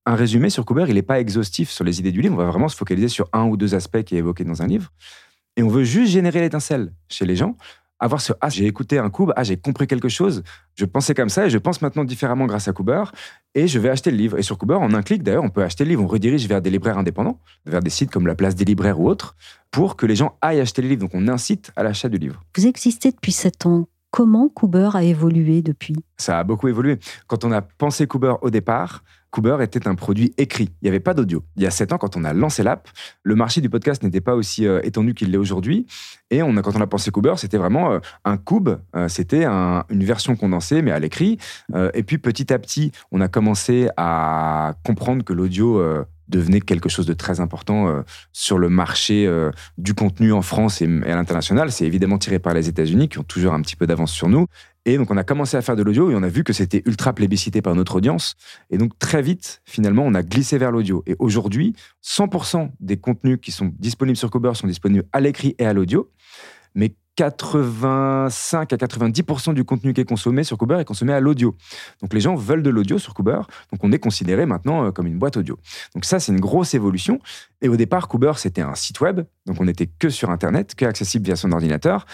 Un 0.07 0.17
résumé 0.17 0.51
sur 0.51 0.67
Cooper, 0.67 0.85
il 0.89 0.95
n'est 0.95 1.03
pas 1.03 1.19
exhaustif 1.19 1.71
sur 1.71 1.83
les 1.83 1.99
idées 1.99 2.13
du 2.13 2.21
livre. 2.21 2.35
On 2.35 2.39
va 2.39 2.47
vraiment 2.47 2.69
se 2.69 2.77
focaliser 2.77 3.09
sur 3.09 3.29
un 3.33 3.45
ou 3.45 3.57
deux 3.57 3.75
aspects 3.75 4.03
qui 4.03 4.17
est 4.17 4.19
évoqué 4.19 4.45
dans 4.45 4.61
un 4.61 4.67
livre. 4.67 4.93
Et 5.57 5.63
on 5.63 5.69
veut 5.69 5.85
juste 5.85 6.13
générer 6.13 6.41
l'étincelle 6.41 6.93
chez 7.09 7.25
les 7.25 7.37
gens. 7.37 7.57
Avoir 8.01 8.21
ce 8.21 8.35
Ah, 8.43 8.51
j'ai 8.51 8.67
écouté 8.67 8.99
un 8.99 9.09
Cooper, 9.09 9.33
ah, 9.37 9.45
j'ai 9.45 9.57
compris 9.57 9.87
quelque 9.87 10.11
chose. 10.11 10.43
Je 10.75 10.85
pensais 10.85 11.15
comme 11.15 11.31
ça 11.31 11.47
et 11.47 11.51
je 11.51 11.57
pense 11.57 11.81
maintenant 11.81 12.05
différemment 12.05 12.45
grâce 12.45 12.69
à 12.69 12.73
Cooper. 12.73 13.05
Et 13.55 13.67
je 13.67 13.79
vais 13.79 13.89
acheter 13.89 14.11
le 14.11 14.19
livre. 14.19 14.39
Et 14.39 14.43
sur 14.43 14.59
Cooper, 14.59 14.75
en 14.75 14.93
un 14.93 15.03
clic, 15.03 15.23
d'ailleurs, 15.23 15.45
on 15.45 15.49
peut 15.49 15.63
acheter 15.63 15.85
le 15.85 15.91
livre. 15.91 16.03
On 16.03 16.07
redirige 16.07 16.47
vers 16.49 16.61
des 16.61 16.71
libraires 16.71 16.99
indépendants, 16.99 17.39
vers 17.65 17.81
des 17.81 17.91
sites 17.91 18.11
comme 18.11 18.27
la 18.27 18.35
place 18.35 18.57
des 18.57 18.67
libraires 18.67 19.01
ou 19.01 19.09
autres, 19.09 19.37
pour 19.71 19.97
que 19.97 20.05
les 20.05 20.17
gens 20.17 20.37
aillent 20.43 20.61
acheter 20.61 20.83
les 20.83 20.89
livres. 20.89 21.03
Donc, 21.03 21.15
on 21.15 21.29
incite 21.29 21.71
à 21.77 21.83
l'achat 21.83 22.11
du 22.11 22.19
livre. 22.19 22.43
Vous 22.57 22.67
existez 22.67 23.11
depuis 23.11 23.33
7 23.33 23.65
ans. 23.67 23.87
Comment 24.15 24.49
Cooper 24.49 24.91
a 24.95 25.03
évolué 25.03 25.61
depuis? 25.61 25.97
Ça 26.19 26.39
a 26.39 26.45
beaucoup 26.45 26.69
évolué. 26.69 27.01
Quand 27.27 27.43
on 27.45 27.51
a 27.51 27.63
pensé 27.63 28.07
Cooper 28.07 28.35
au 28.43 28.51
départ, 28.51 29.03
Cooper 29.33 29.57
était 29.61 29.89
un 29.89 29.97
produit 29.97 30.33
écrit. 30.39 30.71
Il 30.81 30.85
n'y 30.85 30.89
avait 30.89 31.01
pas 31.01 31.15
d'audio. 31.15 31.43
Il 31.57 31.65
y 31.65 31.67
a 31.67 31.73
sept 31.73 31.93
ans, 31.93 31.99
quand 31.99 32.17
on 32.17 32.23
a 32.23 32.33
lancé 32.33 32.63
l'app, 32.63 32.89
le 33.25 33.35
marché 33.35 33.61
du 33.61 33.69
podcast 33.69 34.05
n'était 34.05 34.21
pas 34.21 34.37
aussi 34.37 34.69
euh, 34.69 34.79
étendu 34.85 35.15
qu'il 35.15 35.33
l'est 35.33 35.37
aujourd'hui. 35.37 35.87
Et 36.31 36.45
on 36.45 36.57
a, 36.57 36.63
quand 36.63 36.77
on 36.77 36.81
a 36.81 36.87
pensé 36.87 37.11
Cooper, 37.11 37.35
c'était 37.39 37.59
vraiment 37.59 37.91
euh, 37.91 37.99
un 38.25 38.37
cube. 38.37 38.69
Euh, 38.95 39.09
c'était 39.09 39.47
un- 39.47 39.83
une 39.91 40.05
version 40.05 40.37
condensée, 40.37 40.81
mais 40.81 40.93
à 40.93 41.01
l'écrit. 41.01 41.39
Et 41.95 42.05
puis 42.05 42.19
petit 42.19 42.53
à 42.53 42.61
petit, 42.61 42.93
on 43.11 43.21
a 43.21 43.27
commencé 43.27 43.89
à 43.97 44.75
comprendre 44.85 45.25
que 45.25 45.33
l'audio 45.33 45.83
devenait 46.29 46.61
quelque 46.61 46.89
chose 46.89 47.07
de 47.07 47.15
très 47.15 47.41
important 47.41 47.89
euh, 47.89 48.03
sur 48.33 48.59
le 48.59 48.69
marché 48.69 49.27
euh, 49.27 49.51
du 49.79 49.95
contenu 49.95 50.33
en 50.33 50.43
France 50.43 50.83
et, 50.83 50.85
à 50.87 51.15
l'international. 51.15 51.73
C'est 51.73 51.85
évidemment 51.85 52.19
tiré 52.19 52.39
par 52.39 52.55
les 52.55 52.69
États-Unis, 52.69 53.09
qui 53.09 53.19
ont 53.19 53.25
toujours 53.25 53.55
un 53.55 53.61
petit 53.63 53.77
peu 53.77 53.87
d'avance 53.87 54.13
sur 54.13 54.29
nous. 54.29 54.47
Et 54.87 54.99
donc, 54.99 55.11
on 55.11 55.17
a 55.17 55.25
commencé 55.25 55.57
à 55.57 55.63
faire 55.63 55.77
de 55.77 55.83
l'audio 55.83 56.11
et 56.11 56.15
on 56.15 56.23
a 56.23 56.29
vu 56.29 56.45
que 56.45 56.53
c'était 56.53 56.83
ultra 56.85 57.15
plébiscité 57.15 57.63
par 57.63 57.75
notre 57.75 57.97
audience. 57.97 58.35
Et 58.71 58.77
donc, 58.77 58.99
très 58.99 59.23
vite, 59.23 59.63
finalement, 59.65 60.03
on 60.05 60.15
a 60.15 60.23
glissé 60.23 60.59
vers 60.59 60.71
l'audio. 60.71 61.03
Et 61.07 61.17
aujourd'hui, 61.19 61.75
100% 62.05 62.71
des 62.81 62.99
contenus 62.99 63.39
qui 63.41 63.51
sont 63.51 63.73
disponibles 63.79 64.17
sur 64.17 64.31
Cooper 64.31 64.53
sont 64.55 64.67
disponibles 64.67 65.05
à 65.13 65.21
l'écrit 65.21 65.55
et 65.59 65.65
à 65.65 65.73
l'audio. 65.73 66.11
Mais 66.75 66.95
85 67.17 68.73
à 68.73 68.77
90% 68.77 69.55
du 69.55 69.65
contenu 69.65 69.95
qui 69.95 70.01
est 70.01 70.05
consommé 70.05 70.45
sur 70.45 70.59
Cooper 70.59 70.79
est 70.81 70.85
consommé 70.85 71.13
à 71.13 71.21
l'audio. 71.21 71.57
Donc 72.01 72.13
les 72.13 72.21
gens 72.21 72.35
veulent 72.35 72.63
de 72.63 72.71
l'audio 72.71 72.99
sur 72.99 73.15
Cooper, 73.15 73.41
donc 73.73 73.83
on 73.83 73.93
est 73.93 73.99
considéré 73.99 74.47
maintenant 74.47 74.87
euh, 74.87 74.91
comme 74.91 75.07
une 75.07 75.19
boîte 75.19 75.37
audio. 75.37 75.59
Donc 75.95 76.05
ça, 76.05 76.21
c'est 76.21 76.33
une 76.33 76.41
grosse 76.41 76.75
évolution. 76.75 77.21
Et 77.63 77.69
au 77.69 77.77
départ, 77.77 78.09
Cooper, 78.09 78.33
c'était 78.37 78.63
un 78.63 78.75
site 78.75 79.01
web, 79.01 79.23
donc 79.47 79.61
on 79.61 79.65
n'était 79.65 79.87
que 79.87 80.09
sur 80.11 80.31
Internet, 80.31 80.75
que 80.75 80.85
accessible 80.85 81.27
via 81.27 81.37
son 81.37 81.53
ordinateur. 81.53 82.07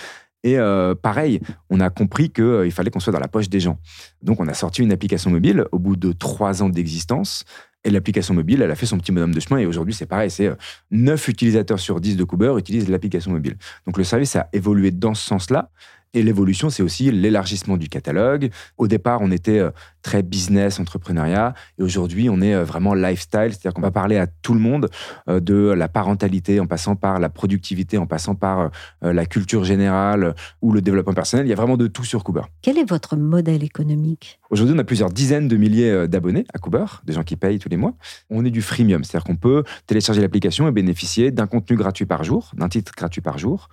Et 0.42 0.59
euh, 0.59 0.95
pareil, 0.95 1.40
on 1.69 1.80
a 1.80 1.90
compris 1.90 2.30
qu'il 2.30 2.73
fallait 2.73 2.90
qu'on 2.90 3.00
soit 3.00 3.12
dans 3.12 3.21
la 3.21 3.28
poche 3.28 3.49
des 3.49 3.61
gens. 3.61 3.78
Donc 4.23 4.40
on 4.40 4.49
a 4.49 4.54
sorti 4.54 4.83
une 4.83 4.92
application 4.92 5.30
mobile 5.30 5.66
au 5.73 5.78
bout 5.78 5.97
de 5.97 6.12
trois 6.12 6.62
ans 6.62 6.69
d'existence. 6.69 7.45
Et 7.84 7.90
l'application 7.90 8.34
mobile, 8.34 8.60
elle 8.60 8.70
a 8.70 8.75
fait 8.75 8.87
son 8.87 8.99
petit 8.99 9.10
bonhomme 9.10 9.34
de 9.34 9.40
chemin. 9.40 9.58
Et 9.58 9.66
aujourd'hui, 9.66 9.94
c'est 9.94 10.06
pareil, 10.06 10.30
c'est 10.30 10.49
euh, 10.49 10.54
9 10.90 11.28
utilisateurs 11.28 11.80
sur 11.80 12.00
10 12.00 12.16
de 12.16 12.25
Cooper 12.25 12.54
utilisent 12.58 12.88
l'application 12.90 13.30
mobile. 13.30 13.56
Donc 13.87 13.96
le 13.96 14.04
service 14.04 14.37
a 14.37 14.49
évolué 14.52 14.90
dans 14.90 15.14
ce 15.14 15.26
sens-là. 15.26 15.70
Et 16.12 16.25
l'évolution, 16.25 16.71
c'est 16.71 16.83
aussi 16.83 17.12
l'élargissement 17.12 17.76
du 17.76 17.88
catalogue. 17.88 18.50
Au 18.79 18.88
départ, 18.88 19.21
on 19.23 19.31
était 19.31 19.61
euh, 19.61 19.71
très 20.02 20.25
business, 20.25 20.81
entrepreneuriat. 20.81 21.55
Et 21.79 21.83
aujourd'hui, 21.85 22.29
on 22.29 22.40
est 22.40 22.52
euh, 22.52 22.64
vraiment 22.64 22.95
lifestyle. 22.95 23.50
C'est-à-dire 23.50 23.75
qu'on 23.75 23.81
va 23.81 23.93
parler 23.93 24.17
à 24.17 24.26
tout 24.26 24.52
le 24.55 24.59
monde 24.59 24.88
euh, 25.29 25.38
de 25.38 25.55
la 25.55 25.88
parentalité, 25.88 26.59
en 26.59 26.67
passant 26.67 26.97
par 26.97 27.21
la 27.21 27.29
productivité, 27.29 27.97
en 27.97 28.07
passant 28.07 28.35
par 28.35 28.71
la 29.02 29.26
culture 29.26 29.64
générale 29.64 30.35
ou 30.62 30.73
le 30.73 30.83
développement 30.83 31.14
personnel. 31.14 31.47
Il 31.47 31.49
y 31.49 31.52
a 31.52 31.57
vraiment 31.57 31.76
de 31.76 31.87
tout 31.87 32.05
sur 32.05 32.25
Cooper. 32.25 32.43
Quel 32.62 32.79
est 32.79 32.88
votre 32.88 33.17
modèle 33.17 33.62
économique? 33.62 34.40
Aujourd'hui, 34.50 34.75
on 34.76 34.79
a 34.79 34.85
plusieurs 34.85 35.11
dizaines 35.11 35.49
de 35.49 35.57
milliers 35.57 36.09
d'abonnés 36.09 36.45
à 36.52 36.59
Cooper, 36.59 36.85
des 37.05 37.12
gens 37.12 37.23
qui 37.23 37.37
payent 37.37 37.59
tous 37.59 37.69
les 37.69 37.76
mois. 37.76 37.95
On 38.31 38.45
est 38.45 38.50
du 38.50 38.62
freemium, 38.62 39.05
c'est-à-dire 39.05 39.25
qu'on 39.25 39.37
peut 39.37 39.64
télécharger 39.87 40.21
l'application 40.21 40.69
et 40.69 40.73
bénéficier 40.73 41.31
d'un 41.31 41.47
contenu 41.47 41.76
gratuit 41.76 42.07
par 42.07 42.25
jour, 42.25 42.50
d'un 42.55 42.69
titre 42.69 42.93
gratuit 42.97 43.23
par 43.23 43.38
jour. 43.38 43.69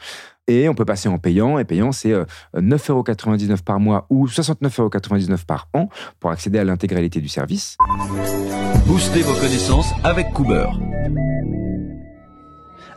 Et 0.50 0.70
on 0.70 0.74
peut 0.74 0.86
passer 0.86 1.10
en 1.10 1.18
payant. 1.18 1.60
Et 1.60 1.66
payant, 1.66 1.92
c'est 1.92 2.14
euh, 2.14 2.24
9,99€ 2.56 3.64
par 3.64 3.80
mois 3.80 4.08
ou 4.10 4.28
69,99€ 4.28 5.46
par 5.46 5.68
an 5.74 5.90
pour 6.20 6.32
accéder 6.32 6.58
à 6.58 6.64
l'intégralité 6.64 7.20
du 7.20 7.28
service. 7.28 7.78
Boostez 8.86 9.22
vos 9.22 9.34
connaissances 9.34 9.92
avec 10.06 10.32
Cooper. 10.32 10.68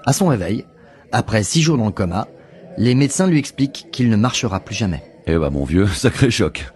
À 0.07 0.12
son 0.12 0.28
réveil, 0.28 0.64
après 1.11 1.42
six 1.42 1.62
jours 1.62 1.76
dans 1.76 1.87
le 1.87 1.92
coma, 1.92 2.28
les 2.78 2.95
médecins 2.95 3.26
lui 3.26 3.38
expliquent 3.38 3.88
qu'il 3.90 4.09
ne 4.09 4.16
marchera 4.16 4.61
plus 4.61 4.76
jamais. 4.76 5.02
Eh 5.26 5.37
bah 5.37 5.50
mon 5.50 5.64
vieux, 5.64 5.87
sacré 5.92 6.30
choc. 6.30 6.73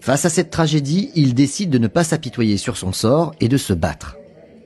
Face 0.00 0.24
à 0.24 0.30
cette 0.30 0.50
tragédie, 0.50 1.10
il 1.14 1.34
décide 1.34 1.70
de 1.70 1.78
ne 1.78 1.86
pas 1.86 2.04
s'apitoyer 2.04 2.56
sur 2.56 2.76
son 2.76 2.92
sort 2.92 3.34
et 3.40 3.48
de 3.48 3.56
se 3.56 3.72
battre. 3.72 4.16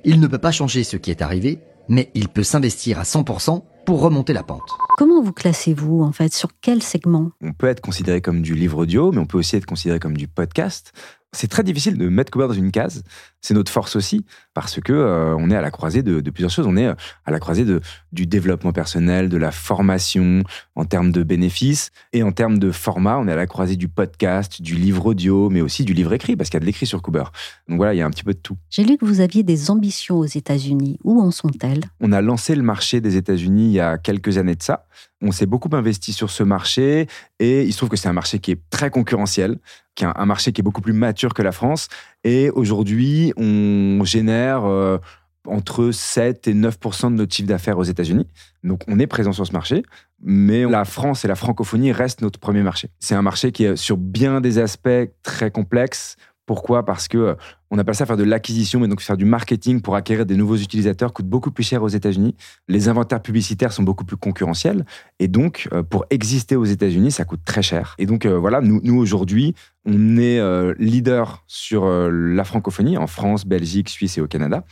Il 0.04 0.20
ne 0.20 0.26
peut 0.28 0.38
pas 0.38 0.52
changer 0.52 0.84
ce 0.84 0.96
qui 0.96 1.10
est 1.10 1.22
arrivé, 1.22 1.58
mais 1.88 2.10
il 2.14 2.28
peut 2.28 2.44
s'investir 2.44 2.98
à 2.98 3.02
100% 3.02 3.62
pour 3.88 4.02
remonter 4.02 4.35
la 4.35 4.42
pente. 4.42 4.76
Comment 4.99 5.23
vous 5.23 5.33
classez-vous, 5.33 6.02
en 6.02 6.12
fait? 6.12 6.35
Sur 6.35 6.50
quel 6.61 6.83
segment? 6.83 7.30
On 7.40 7.54
peut 7.54 7.68
être 7.68 7.80
considéré 7.80 8.21
comme 8.21 8.42
du 8.42 8.54
livre 8.54 8.83
audio, 8.83 9.12
mais 9.12 9.18
on 9.18 9.25
peut 9.25 9.38
aussi 9.38 9.57
être 9.57 9.64
considéré 9.64 9.99
comme 9.99 10.14
du 10.14 10.28
podcast. 10.28 10.92
C'est 11.32 11.49
très 11.49 11.62
difficile 11.62 11.99
de 11.99 12.08
mettre 12.08 12.30
Cooper 12.30 12.49
dans 12.49 12.54
une 12.54 12.70
case. 12.70 13.02
C'est 13.42 13.52
notre 13.52 13.70
force 13.70 13.97
aussi, 13.97 14.25
parce 14.54 14.80
que 14.80 14.92
euh, 14.92 15.37
on 15.37 15.50
est 15.50 15.54
à 15.54 15.61
la 15.61 15.70
croisée 15.70 16.02
de, 16.02 16.20
de 16.20 16.30
plusieurs 16.30 16.50
choses. 16.50 16.66
On 16.66 16.76
est 16.76 16.87
euh, 16.87 16.94
à 17.26 17.30
la 17.30 17.38
croisée 17.38 17.66
de, 17.66 17.82
du 18.12 18.26
développement 18.26 18.73
personnel, 18.73 19.28
de 19.28 19.37
la 19.37 19.52
formation 19.52 20.42
en 20.75 20.85
termes 20.87 21.12
de 21.12 21.23
bénéfices, 21.23 21.90
et 22.14 22.23
en 22.23 22.32
termes 22.32 22.58
de 22.58 22.70
format, 22.70 23.18
on 23.18 23.28
est 23.28 23.32
à 23.32 23.37
la 23.37 23.47
croisée 23.47 23.76
du 23.76 23.88
podcast, 23.88 24.62
du 24.62 24.75
livre 24.75 25.04
audio, 25.06 25.50
mais 25.50 25.61
aussi 25.61 25.85
du 25.85 25.92
livre 25.92 26.14
écrit, 26.14 26.35
parce 26.35 26.49
qu'il 26.49 26.56
y 26.56 26.58
a 26.58 26.61
de 26.61 26.66
l'écrit 26.66 26.87
sur 26.87 27.02
Cooper. 27.02 27.25
Donc 27.68 27.76
voilà, 27.76 27.92
il 27.92 27.99
y 27.99 28.02
a 28.02 28.06
un 28.06 28.11
petit 28.11 28.25
peu 28.25 28.32
de 28.32 28.38
tout. 28.38 28.56
J'ai 28.70 28.85
lu 28.85 28.97
que 28.97 29.04
vous 29.04 29.20
aviez 29.20 29.42
des 29.42 29.70
ambitions 29.70 30.18
aux 30.18 30.25
États-Unis. 30.25 30.99
Où 31.04 31.20
en 31.20 31.30
sont-elles? 31.30 31.85
On 32.00 32.12
a 32.12 32.23
lancé 32.23 32.54
le 32.54 32.62
marché 32.62 33.00
des 33.02 33.16
États-Unis 33.16 33.66
il 33.66 33.73
y 33.73 33.80
a 33.80 33.99
quelques 33.99 34.38
années 34.38 34.56
de 34.56 34.62
ça. 34.62 34.87
On 35.20 35.32
s'est 35.32 35.46
beaucoup 35.46 35.68
investi 35.72 36.12
sur 36.12 36.30
ce 36.30 36.42
marché 36.42 37.08
et 37.40 37.64
il 37.64 37.72
se 37.72 37.78
trouve 37.78 37.88
que 37.88 37.96
c'est 37.96 38.08
un 38.08 38.12
marché 38.12 38.38
qui 38.38 38.52
est 38.52 38.60
très 38.70 38.90
concurrentiel, 38.90 39.58
qui 39.94 40.04
est 40.04 40.08
un, 40.14 40.26
marché 40.26 40.52
qui 40.52 40.60
est 40.60 40.62
beaucoup 40.62 40.80
plus 40.80 40.92
mature 40.92 41.34
que 41.34 41.42
la 41.42 41.52
France. 41.52 41.88
Et 42.22 42.50
aujourd'hui, 42.50 43.32
on 43.37 44.04
génère 44.04 44.64
euh, 44.64 44.98
entre 45.44 45.90
7 45.90 46.46
et 46.46 46.54
9% 46.54 47.10
de 47.10 47.16
notre 47.16 47.34
chiffre 47.34 47.48
d'affaires 47.48 47.78
aux 47.78 47.84
États-Unis. 47.84 48.28
Donc 48.62 48.82
on 48.87 48.98
est 48.98 49.06
présent 49.06 49.32
sur 49.32 49.46
ce 49.46 49.52
marché, 49.52 49.82
mais 50.22 50.64
la 50.64 50.84
France 50.84 51.25
et 51.25 51.28
la 51.28 51.34
francophonie 51.34 51.90
restent 51.90 52.22
notre 52.22 52.38
premier 52.38 52.62
marché. 52.62 52.90
C'est 53.00 53.14
un 53.14 53.22
marché 53.22 53.50
qui 53.50 53.64
est 53.64 53.76
sur 53.76 53.96
bien 53.96 54.40
des 54.40 54.58
aspects 54.58 55.10
très 55.22 55.50
complexes. 55.50 56.16
Pourquoi? 56.46 56.84
Parce 56.84 57.08
que 57.08 57.37
on 57.70 57.78
appelle 57.78 57.94
ça 57.94 58.06
faire 58.06 58.16
de 58.16 58.25
l'acquisition, 58.25 58.80
mais 58.80 58.88
donc 58.88 59.00
faire 59.00 59.16
du 59.16 59.25
marketing 59.25 59.82
pour 59.82 59.94
acquérir 59.94 60.25
des 60.25 60.37
nouveaux 60.37 60.56
utilisateurs 60.56 61.12
coûte 61.12 61.26
beaucoup 61.26 61.50
plus 61.50 61.64
cher 61.64 61.82
aux 61.82 61.88
États-Unis. 61.88 62.34
Les 62.66 62.88
inventaires 62.88 63.20
publicitaires 63.20 63.72
sont 63.72 63.82
beaucoup 63.82 64.04
plus 64.04 64.16
concurrentiels. 64.16 64.87
Et 65.18 65.28
donc, 65.28 65.68
euh, 65.72 65.82
pour 65.82 66.06
exister 66.10 66.56
aux 66.56 66.64
États-Unis, 66.64 67.12
ça 67.12 67.25
coûte 67.25 67.40
très 67.44 67.62
cher. 67.62 67.94
Et 67.98 68.06
donc, 68.06 68.25
euh, 68.25 68.38
voilà, 68.38 68.60
nous, 68.62 68.96
aujourd'hui, 68.96 69.54
on 69.84 70.16
est 70.16 70.38
euh, 70.38 70.75
leader 70.78 71.44
sur 71.46 71.87
la 71.88 72.44
francophonie 72.44 72.96
en 72.96 73.06
France, 73.06 73.46
Belgique, 73.46 73.88
Suisse 73.88 74.18
et 74.18 74.20
au 74.20 74.26
Canada. 74.26 74.64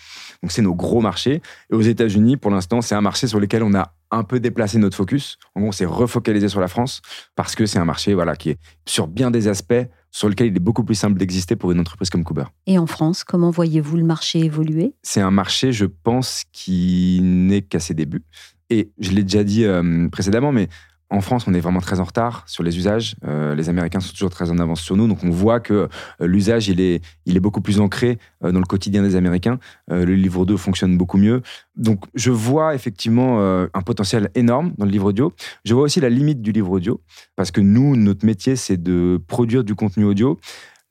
Donc, 0.43 0.53
c'est 0.53 0.63
nos 0.63 0.75
gros 0.75 1.01
marchés. 1.01 1.43
Et 1.71 1.75
aux 1.75 1.83
États-Unis, 1.83 2.37
pour 2.37 2.51
l'instant, 2.51 2.81
c'est 2.81 2.95
un 2.95 3.01
marché 3.01 3.27
sur 3.27 3.41
lequel 3.41 3.63
on 3.63 3.75
a 3.75 3.93
un 4.11 4.25
peu 4.25 4.41
déplacé 4.41 4.79
notre 4.79 4.97
focus. 4.97 5.37
En 5.55 5.61
gros, 5.61 5.69
on 5.69 5.73
s'est 5.73 5.85
refocalisé 5.85 6.49
sur 6.49 6.61
la 6.61 6.69
France 6.69 7.03
parce 7.35 7.55
que 7.55 7.67
c'est 7.67 7.79
un 7.79 7.85
marché 7.85 8.15
voilà, 8.15 8.37
qui 8.37 8.51
est 8.51 8.59
sur 8.87 9.09
bien 9.09 9.31
des 9.31 9.49
aspects 9.49 9.75
sur 10.17 10.31
lequel 10.31 10.47
il 10.47 10.57
est 10.57 10.61
beaucoup 10.61 10.83
plus 10.83 10.95
simple 10.95 11.19
d'exister 11.19 11.57
pour 11.57 11.73
une 11.73 11.79
entreprise 11.79 12.09
comme 12.09 12.25
Cooper. 12.25 12.45
Et 12.67 12.79
en 12.79 12.87
France, 12.87 13.23
comment 13.23 13.51
voyez-vous 13.51 13.99
le 13.99 14.03
marché 14.03 14.39
évoluer? 14.41 14.95
C'est 15.03 15.21
un 15.21 15.31
marché, 15.31 15.73
je 15.73 15.85
pense, 15.85 16.45
qui 16.53 17.21
n'est 17.23 17.61
qu'à 17.61 17.81
ses 17.81 17.93
débuts. 17.93 18.25
Et 18.71 18.91
je 18.99 19.11
l'ai 19.11 19.23
déjà 19.23 19.45
dit 19.45 19.67
euh, 19.67 20.09
précédemment, 20.09 20.53
mais 20.53 20.69
En 21.09 21.21
France, 21.21 21.47
on 21.47 21.55
est 21.55 21.61
vraiment 21.61 21.81
très 21.81 22.01
en 22.01 22.05
retard 22.05 22.43
sur 22.47 22.65
les 22.65 22.77
usages. 22.77 23.15
Euh, 23.25 23.55
les 23.55 23.69
Américains 23.69 24.01
sont 24.01 24.13
toujours 24.13 24.31
très 24.31 24.51
en 24.51 24.59
avance 24.59 24.81
sur 24.81 24.97
nous. 24.97 25.07
Donc, 25.07 25.23
on 25.23 25.31
voit 25.31 25.61
que 25.61 25.89
euh, 26.21 26.27
l'usage, 26.27 26.69
il 26.69 26.81
est, 26.81 27.01
il 27.27 27.37
est 27.37 27.41
beaucoup 27.41 27.61
plus 27.61 27.79
ancré 27.79 28.19
euh, 28.43 28.51
dans 28.51 28.59
le 28.59 28.65
quotidien 28.67 29.03
des 29.03 29.15
Américains. 29.15 29.59
le 29.89 30.15
livre 30.15 30.41
audio 30.41 30.57
fonctionne 30.57 30.99
beaucoup 30.99 31.17
mieux. 31.17 31.43
Donc, 31.77 32.07
je 32.15 32.33
vois 32.33 32.75
effectivement 32.75 33.41
un 33.41 33.83
potentiel 33.83 34.31
énorme 34.35 34.73
dans 34.79 34.85
le 34.85 34.91
livre 34.91 35.07
audio. 35.07 35.33
Je 35.65 35.75
vois 35.75 35.85
aussi 35.85 36.01
la 36.01 36.09
limite 36.09 36.43
du 36.43 36.51
livre 36.51 36.71
audio. 36.73 37.01
Parce 37.37 37.51
que 37.51 37.61
nous, 37.61 37.97
notre 37.97 38.27
métier, 38.27 38.57
c'est 38.57 38.83
de 38.83 39.21
produire 39.29 39.63
du 39.63 39.75
contenu 39.75 40.05
audio. 40.05 40.39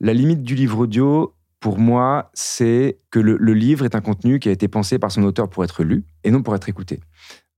La 0.00 0.14
limite 0.14 0.42
du 0.42 0.54
livre 0.54 0.78
audio, 0.78 1.34
pour 1.60 1.78
moi, 1.78 2.30
c'est 2.32 2.98
que 3.10 3.18
le, 3.18 3.36
le 3.38 3.54
livre 3.54 3.84
est 3.84 3.94
un 3.94 4.00
contenu 4.00 4.38
qui 4.38 4.48
a 4.48 4.52
été 4.52 4.68
pensé 4.68 4.98
par 4.98 5.10
son 5.10 5.22
auteur 5.24 5.48
pour 5.48 5.64
être 5.64 5.84
lu 5.84 6.04
et 6.24 6.30
non 6.30 6.42
pour 6.42 6.54
être 6.54 6.68
écouté. 6.68 7.00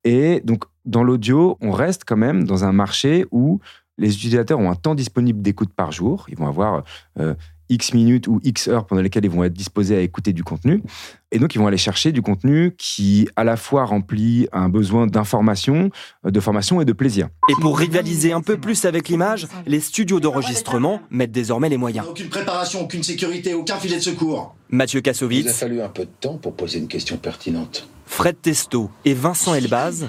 Et 0.05 0.41
donc, 0.45 0.65
dans 0.89 1.05
l'audio, 1.05 1.57
on 1.61 1.71
reste 1.71 2.03
quand 2.07 2.17
même 2.17 2.45
dans 2.45 2.65
un 2.65 2.73
marché 2.73 3.27
où 3.31 3.61
les 3.99 4.15
utilisateurs 4.15 4.59
ont 4.59 4.71
un 4.71 4.75
temps 4.75 4.95
disponible 4.95 5.43
d'écoute 5.43 5.71
par 5.75 5.93
jour. 5.93 6.27
Ils 6.29 6.37
vont 6.37 6.47
avoir 6.47 6.85
euh, 7.21 7.35
X 7.69 7.93
minutes 7.93 8.27
ou 8.27 8.41
X 8.43 8.69
heures 8.69 8.87
pendant 8.87 9.03
lesquelles 9.03 9.25
ils 9.25 9.31
vont 9.31 9.45
être 9.45 9.53
disposés 9.53 9.97
à 9.97 10.01
écouter 10.01 10.33
du 10.33 10.43
contenu. 10.43 10.83
Et 11.31 11.39
donc, 11.39 11.55
ils 11.55 11.59
vont 11.59 11.67
aller 11.67 11.77
chercher 11.77 12.11
du 12.11 12.23
contenu 12.23 12.75
qui, 12.79 13.29
à 13.37 13.45
la 13.45 13.59
fois, 13.59 13.85
remplit 13.85 14.49
un 14.53 14.71
besoin 14.71 15.07
d'information, 15.07 15.91
euh, 16.25 16.31
de 16.31 16.41
formation 16.41 16.81
et 16.81 16.87
de 16.87 16.93
plaisir. 16.95 17.29
Et 17.51 17.55
pour 17.61 17.79
rivaliser 17.79 18.33
un 18.33 18.41
peu 18.41 18.57
plus 18.57 18.87
avec 18.87 19.09
l'image, 19.09 19.47
les 19.67 19.81
studios 19.81 20.21
d'enregistrement 20.21 21.03
mettent 21.11 21.33
désormais 21.33 21.69
les 21.69 21.77
moyens. 21.77 22.07
Aucune 22.09 22.31
préparation, 22.31 22.81
aucune 22.83 23.03
sécurité, 23.03 23.53
aucun 23.53 23.77
filet 23.77 23.97
de 23.97 24.03
secours. 24.03 24.55
Mathieu 24.71 25.03
Kassovitz. 25.03 25.45
Il 25.45 25.51
a 25.51 25.53
fallu 25.53 25.83
un 25.83 25.89
peu 25.89 26.07
de 26.07 26.11
temps 26.21 26.39
pour 26.39 26.55
poser 26.55 26.79
une 26.79 26.89
question 26.89 27.19
pertinente. 27.19 27.89
Fred 28.07 28.41
Testo 28.41 28.91
et 29.05 29.13
Vincent 29.13 29.55
Elbaz 29.55 30.09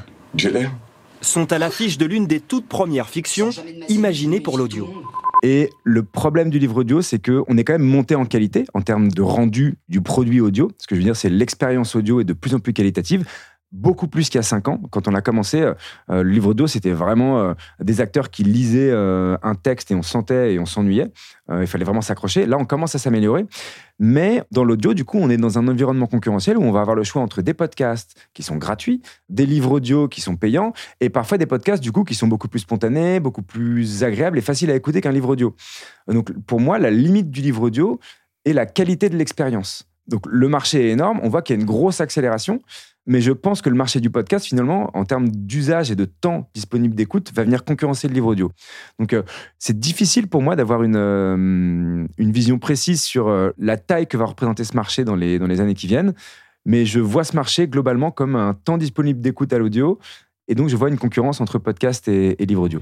sont 1.21 1.51
à 1.51 1.57
l'affiche 1.57 1.97
de 1.97 2.05
l'une 2.05 2.27
des 2.27 2.39
toutes 2.39 2.67
premières 2.67 3.09
fictions 3.09 3.49
imaginées 3.89 4.39
pour 4.39 4.57
l'audio. 4.57 4.87
Et 5.41 5.69
le 5.85 6.03
problème 6.03 6.49
du 6.49 6.59
livre 6.59 6.81
audio, 6.81 7.01
c'est 7.01 7.23
qu'on 7.23 7.57
est 7.57 7.63
quand 7.63 7.73
même 7.73 7.81
monté 7.81 8.15
en 8.15 8.25
qualité 8.25 8.65
en 8.73 8.81
termes 8.81 9.09
de 9.09 9.21
rendu 9.21 9.77
du 9.87 10.01
produit 10.01 10.41
audio. 10.41 10.69
Ce 10.77 10.87
que 10.87 10.95
je 10.95 10.99
veux 10.99 11.05
dire, 11.05 11.15
c'est 11.15 11.29
l'expérience 11.29 11.95
audio 11.95 12.19
est 12.19 12.25
de 12.25 12.33
plus 12.33 12.53
en 12.55 12.59
plus 12.59 12.73
qualitative 12.73 13.25
beaucoup 13.71 14.07
plus 14.07 14.29
qu'il 14.29 14.37
y 14.37 14.39
a 14.39 14.43
cinq 14.43 14.67
ans. 14.67 14.81
Quand 14.89 15.07
on 15.07 15.13
a 15.13 15.21
commencé, 15.21 15.61
euh, 15.61 15.73
le 16.09 16.29
livre 16.29 16.49
audio, 16.49 16.67
c'était 16.67 16.91
vraiment 16.91 17.39
euh, 17.39 17.53
des 17.79 18.01
acteurs 18.01 18.31
qui 18.31 18.43
lisaient 18.43 18.89
euh, 18.91 19.37
un 19.43 19.55
texte 19.55 19.91
et 19.91 19.95
on 19.95 20.01
sentait 20.01 20.53
et 20.53 20.59
on 20.59 20.65
s'ennuyait. 20.65 21.11
il 21.51 21.67
fallait 21.67 21.85
vraiment 21.85 22.01
s'accrocher. 22.01 22.45
Là, 22.45 22.57
on 22.57 22.65
commence 22.65 22.95
à 22.95 22.99
s'améliorer. 22.99 23.45
Mais 23.99 24.43
dans 24.51 24.63
l'audio, 24.63 24.93
du 24.93 25.03
coup, 25.03 25.17
on 25.19 25.29
est 25.29 25.37
dans 25.37 25.57
un 25.57 25.67
environnement 25.67 26.07
concurrentiel 26.07 26.57
où 26.57 26.63
on 26.63 26.71
va 26.71 26.81
avoir 26.81 26.95
le 26.95 27.03
choix 27.03 27.21
entre 27.21 27.41
des 27.41 27.53
podcasts 27.53 28.15
qui 28.33 28.43
sont 28.43 28.55
gratuits, 28.55 29.01
des 29.27 29.45
livres 29.45 29.73
audio 29.73 30.07
qui 30.07 30.21
sont 30.21 30.35
payants, 30.37 30.73
et 31.01 31.09
parfois 31.09 31.37
des 31.37 31.45
podcasts, 31.45 31.83
du 31.83 31.91
coup, 31.91 32.03
qui 32.03 32.15
sont 32.15 32.27
beaucoup 32.27 32.47
plus 32.47 32.59
spontanés, 32.59 33.19
beaucoup 33.19 33.41
plus 33.41 34.03
agréables 34.03 34.37
et 34.37 34.41
faciles 34.41 34.71
à 34.71 34.75
écouter 34.75 35.01
qu'un 35.01 35.11
livre 35.11 35.29
audio. 35.29 35.55
Donc, 36.07 36.31
pour 36.45 36.59
moi, 36.59 36.79
la 36.79 36.91
limite 36.91 37.29
du 37.29 37.41
livre 37.41 37.63
audio 37.63 37.99
est 38.45 38.53
la 38.53 38.65
qualité 38.65 39.09
de 39.09 39.17
l'expérience. 39.17 39.88
Donc, 40.09 40.23
le 40.27 40.47
marché 40.47 40.87
est 40.87 40.89
énorme. 40.89 41.19
On 41.23 41.29
voit 41.29 41.41
qu'il 41.41 41.55
y 41.55 41.59
a 41.59 41.61
une 41.61 41.67
grosse 41.67 42.01
accélération. 42.01 42.61
Mais 43.05 43.21
je 43.21 43.31
pense 43.31 43.61
que 43.61 43.69
le 43.69 43.75
marché 43.75 43.99
du 43.99 44.09
podcast, 44.09 44.45
finalement, 44.45 44.91
en 44.93 45.03
termes 45.03 45.29
d'usage 45.29 45.89
et 45.89 45.95
de 45.95 46.05
temps 46.05 46.49
disponible 46.53 46.93
d'écoute, 46.93 47.31
va 47.33 47.43
venir 47.43 47.63
concurrencer 47.63 48.07
le 48.07 48.13
livre 48.13 48.27
audio. 48.27 48.51
Donc, 48.99 49.13
euh, 49.13 49.23
c'est 49.57 49.79
difficile 49.79 50.27
pour 50.27 50.43
moi 50.43 50.55
d'avoir 50.55 50.83
une, 50.83 50.95
euh, 50.95 52.05
une 52.17 52.31
vision 52.31 52.59
précise 52.59 53.01
sur 53.01 53.27
euh, 53.27 53.49
la 53.57 53.77
taille 53.77 54.05
que 54.05 54.15
va 54.15 54.25
représenter 54.25 54.63
ce 54.63 54.75
marché 54.75 55.05
dans 55.05 55.15
les, 55.15 55.39
dans 55.39 55.47
les 55.47 55.59
années 55.59 55.73
qui 55.73 55.87
viennent. 55.87 56.13
Mais 56.65 56.85
je 56.85 56.99
vois 56.99 57.23
ce 57.23 57.35
marché 57.35 57.67
globalement 57.67 58.11
comme 58.11 58.35
un 58.35 58.53
temps 58.53 58.77
disponible 58.77 59.21
d'écoute 59.21 59.53
à 59.53 59.57
l'audio. 59.57 59.97
Et 60.47 60.53
donc, 60.53 60.69
je 60.69 60.75
vois 60.75 60.89
une 60.89 60.99
concurrence 60.99 61.41
entre 61.41 61.57
podcast 61.57 62.07
et, 62.07 62.41
et 62.41 62.45
livre 62.45 62.61
audio. 62.61 62.81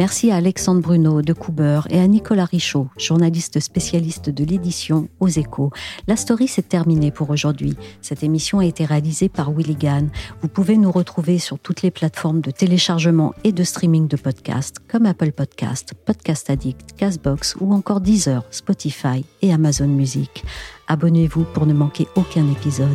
Merci 0.00 0.30
à 0.30 0.36
Alexandre 0.36 0.80
Bruno 0.80 1.20
de 1.20 1.34
Couber 1.34 1.82
et 1.90 2.00
à 2.00 2.06
Nicolas 2.06 2.46
Richaud, 2.46 2.88
journaliste 2.96 3.60
spécialiste 3.60 4.30
de 4.30 4.46
l'édition 4.46 5.10
aux 5.20 5.28
échos. 5.28 5.72
La 6.08 6.16
story 6.16 6.48
s'est 6.48 6.62
terminée 6.62 7.10
pour 7.10 7.28
aujourd'hui. 7.28 7.76
Cette 8.00 8.22
émission 8.22 8.60
a 8.60 8.64
été 8.64 8.86
réalisée 8.86 9.28
par 9.28 9.52
Willigan. 9.52 10.06
Vous 10.40 10.48
pouvez 10.48 10.78
nous 10.78 10.90
retrouver 10.90 11.38
sur 11.38 11.58
toutes 11.58 11.82
les 11.82 11.90
plateformes 11.90 12.40
de 12.40 12.50
téléchargement 12.50 13.34
et 13.44 13.52
de 13.52 13.62
streaming 13.62 14.08
de 14.08 14.16
podcasts 14.16 14.76
comme 14.88 15.04
Apple 15.04 15.32
Podcast, 15.32 15.92
Podcast 16.06 16.48
Addict, 16.48 16.96
Castbox 16.96 17.56
ou 17.60 17.74
encore 17.74 18.00
Deezer, 18.00 18.42
Spotify 18.50 19.26
et 19.42 19.52
Amazon 19.52 19.88
Music. 19.88 20.44
Abonnez-vous 20.90 21.44
pour 21.44 21.66
ne 21.66 21.72
manquer 21.72 22.08
aucun 22.16 22.50
épisode. 22.50 22.88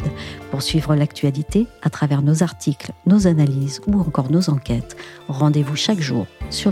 Pour 0.52 0.62
suivre 0.62 0.96
l'actualité 0.96 1.66
à 1.82 1.90
travers 1.90 2.22
nos 2.22 2.44
articles, 2.44 2.92
nos 3.06 3.26
analyses 3.26 3.80
ou 3.88 3.98
encore 4.02 4.30
nos 4.30 4.50
enquêtes, 4.50 4.98
rendez-vous 5.30 5.78
chaque 5.78 6.02
jour 6.02 6.28
sur 6.50 6.72